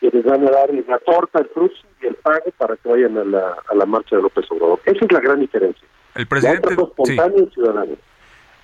[0.00, 3.18] que les van a dar la torta, el fruto y el pago para que vayan
[3.18, 4.80] a la, a la marcha de López Obrador.
[4.86, 5.86] Esa es la gran diferencia.
[6.14, 7.92] El presidente, espontáneo y ciudadano.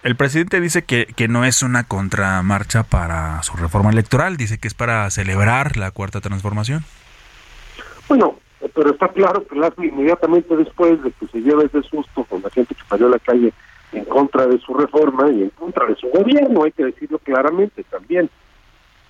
[0.02, 4.68] El presidente dice que, que no es una contramarcha para su reforma electoral, dice que
[4.68, 6.84] es para celebrar la cuarta transformación.
[8.08, 8.38] Bueno,
[8.74, 12.74] pero está claro que inmediatamente después de que se lleva ese susto con la gente
[12.74, 13.52] que salió a la calle
[13.92, 17.84] en contra de su reforma y en contra de su gobierno, hay que decirlo claramente
[17.84, 18.30] también.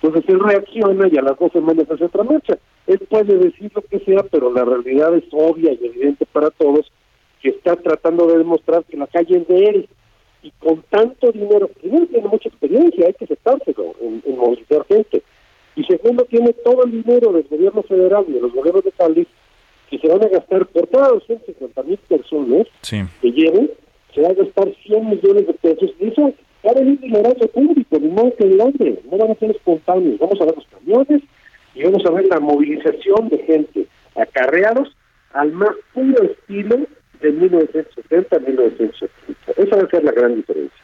[0.01, 2.57] Entonces él reacciona y a las dos semanas hace otra marcha.
[2.85, 6.91] Él puede decir lo que sea, pero la realidad es obvia y evidente para todos
[7.41, 9.89] que está tratando de demostrar que la calle es de él.
[10.43, 15.23] Y con tanto dinero, primero tiene mucha experiencia, hay que aceptárselo en, en movilizar gente,
[15.75, 19.27] y segundo tiene todo el dinero del gobierno federal y de los gobiernos locales
[19.89, 22.67] que se van a gastar por cada 250 mil personas
[23.21, 23.71] que lleven,
[24.13, 26.33] se va a gastar 100 millones de pesos, y eso
[26.67, 30.19] va a venir erario público, ni modo que el hombre, no van a ser espontáneos,
[30.19, 31.23] vamos a ver los camiones
[31.73, 34.95] y vamos a ver la movilización de gente, acarreados
[35.33, 36.77] al más puro estilo
[37.21, 39.51] de 1970 a 1970.
[39.57, 40.77] Esa va a ser la gran diferencia.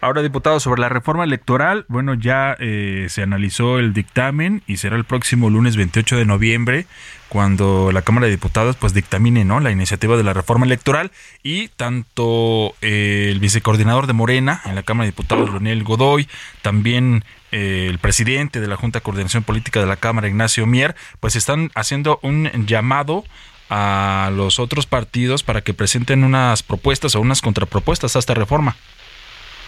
[0.00, 4.96] Ahora, diputado, sobre la reforma electoral, bueno, ya eh, se analizó el dictamen y será
[4.96, 6.86] el próximo lunes 28 de noviembre
[7.32, 9.58] cuando la Cámara de Diputados pues dictamine ¿no?
[9.58, 11.12] la iniciativa de la reforma electoral
[11.42, 16.28] y tanto eh, el vicecoordinador de Morena en la Cámara de Diputados, Leonel Godoy,
[16.60, 20.94] también eh, el presidente de la Junta de Coordinación Política de la Cámara, Ignacio Mier,
[21.20, 23.24] pues están haciendo un llamado
[23.70, 28.76] a los otros partidos para que presenten unas propuestas o unas contrapropuestas a esta reforma.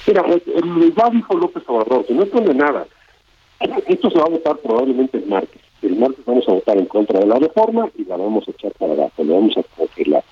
[0.06, 2.86] Mira, el, ya dijo López Obrador que no esconde nada.
[3.88, 5.63] Esto se va a votar probablemente el martes.
[5.84, 8.72] El martes vamos a votar en contra de la reforma y la vamos a echar
[8.72, 10.24] para abajo, lo vamos a congelar.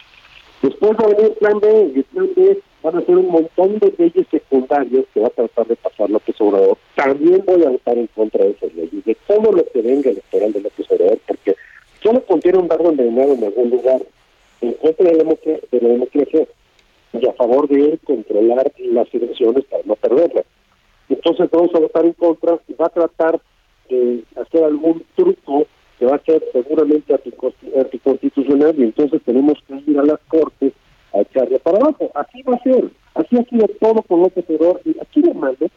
[0.62, 3.28] Después va a venir el plan B, y el plan B van a ser un
[3.28, 6.78] montón de leyes secundarias que va a tratar de pasar López Obrador.
[6.94, 10.53] También voy a votar en contra de esas leyes, de todo lo que venga electoral
[10.55, 11.55] de López Obrador, porque
[12.03, 14.00] solo contiene un barro envenenado en algún lugar,
[14.62, 16.46] en contra de la, de la democracia
[17.12, 20.46] y a favor de él controlar las elecciones para no perderlas.
[21.11, 23.38] Entonces vamos a votar en contra y va a tratar
[23.89, 25.66] de hacer algún truco
[25.99, 30.72] que va a ser seguramente anticonstitucional y entonces tenemos que ir a las cortes
[31.12, 32.11] a echarle para abajo.
[32.14, 35.68] Así va a ser, así ha sido todo con López Obrador y aquí lo malo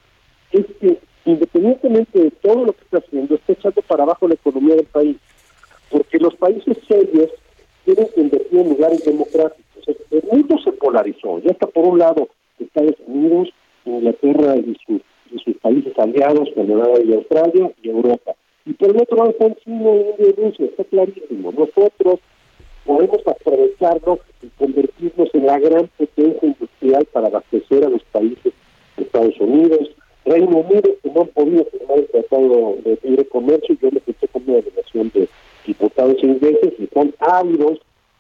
[0.52, 4.76] es que independientemente de todo lo que está haciendo, está echando para abajo la economía
[4.76, 5.18] del país
[5.90, 7.30] porque los países serios
[7.84, 9.64] tienen que invertir en lugares democráticos.
[10.12, 12.30] El mundo se polarizó, ya está por un lado
[12.60, 13.50] Estados Unidos,
[13.86, 14.76] Inglaterra y
[15.36, 18.36] sus, sus países aliados, Canadá y Australia, y Europa.
[18.66, 21.52] Y por el otro lado están China, India y Rusia, está clarísimo.
[21.52, 22.20] Nosotros
[22.86, 28.54] podemos aprovecharlo y convertirnos en la gran potencia industrial para abastecer a los países
[28.98, 29.92] de Estados Unidos,
[30.26, 34.28] Reino Unido, que no han podido firmar el Tratado de Libre Comercio, yo me senté
[34.28, 35.30] con una delegación de
[35.66, 37.80] diputados ingleses y son ávidos,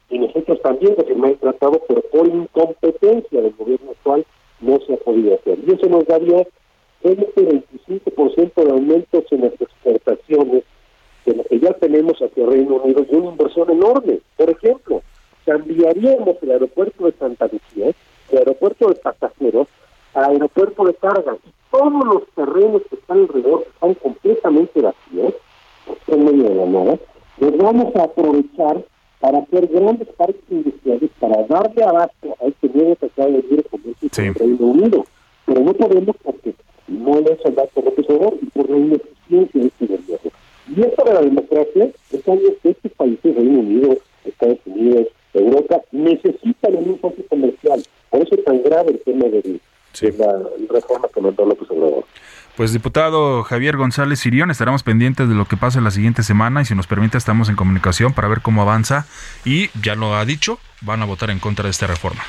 [0.10, 4.26] y nosotros también de firmar el tratado, pero por incompetencia del gobierno actual
[4.62, 5.58] no se ha podido hacer.
[5.66, 6.48] Y eso nos daría
[7.06, 10.64] 20-25% de aumentos en las exportaciones
[11.26, 14.20] de lo que ya tenemos hacia Reino Unido y una inversión enorme.
[14.38, 15.02] Por ejemplo,
[15.46, 17.92] cambiaríamos el aeropuerto de Santa Lucía,
[18.32, 19.68] el aeropuerto de pasajeros,
[20.16, 21.38] al aeropuerto de carga.
[21.46, 25.34] Y todos los terrenos que están alrededor están completamente vacíos,
[26.08, 27.00] en medio de la nada,
[27.38, 28.84] los vamos a aprovechar
[29.20, 34.10] para hacer grandes parques industriales, para darle abasto a este nuevo tratado de libre comercio
[34.10, 35.06] con Reino Unido.
[35.46, 36.54] Pero no podemos porque
[36.88, 40.32] no es el dato Obrador y por la ineficiencia de este gobierno.
[40.76, 45.82] Y esto de la democracia es algo que estos países, Reino Unido, Estados Unidos, Europa,
[45.92, 47.84] necesitan un socio comercial.
[48.10, 49.60] Por eso es tan grave el tema de,
[50.18, 50.40] la
[50.70, 52.06] reforma que mandó López Obrador.
[52.58, 56.66] Pues diputado Javier González Sirión, estaremos pendientes de lo que pase la siguiente semana y
[56.66, 59.08] si nos permite estamos en comunicación para ver cómo avanza
[59.44, 62.24] y ya lo ha dicho, van a votar en contra de esta reforma.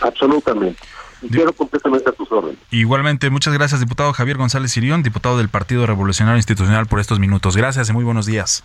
[0.00, 0.80] Absolutamente.
[1.22, 2.58] Y completamente a tus órdenes.
[2.70, 7.56] Igualmente, muchas gracias diputado Javier González Sirión, diputado del Partido Revolucionario Institucional por estos minutos.
[7.56, 8.64] Gracias y muy buenos días.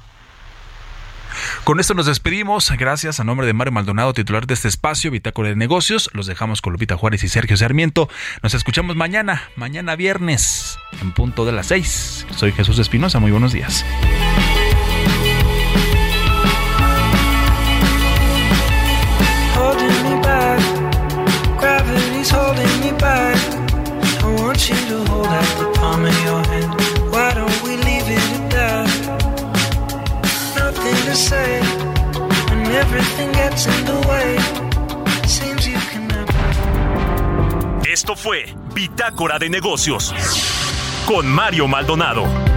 [1.64, 2.72] Con esto nos despedimos.
[2.78, 6.10] Gracias a nombre de Mario Maldonado, titular de este espacio, Bitácora de Negocios.
[6.14, 8.10] Los dejamos con Lupita Juárez y Sergio Sarmiento.
[8.44, 12.26] Nos escuchamos mañana, mañana viernes, en punto de las seis.
[12.36, 13.20] Soy Jesús Espinosa.
[13.20, 13.86] Muy buenos días.
[37.86, 40.14] Esto fue Bitácora de Negocios
[41.06, 42.57] con Mario Maldonado.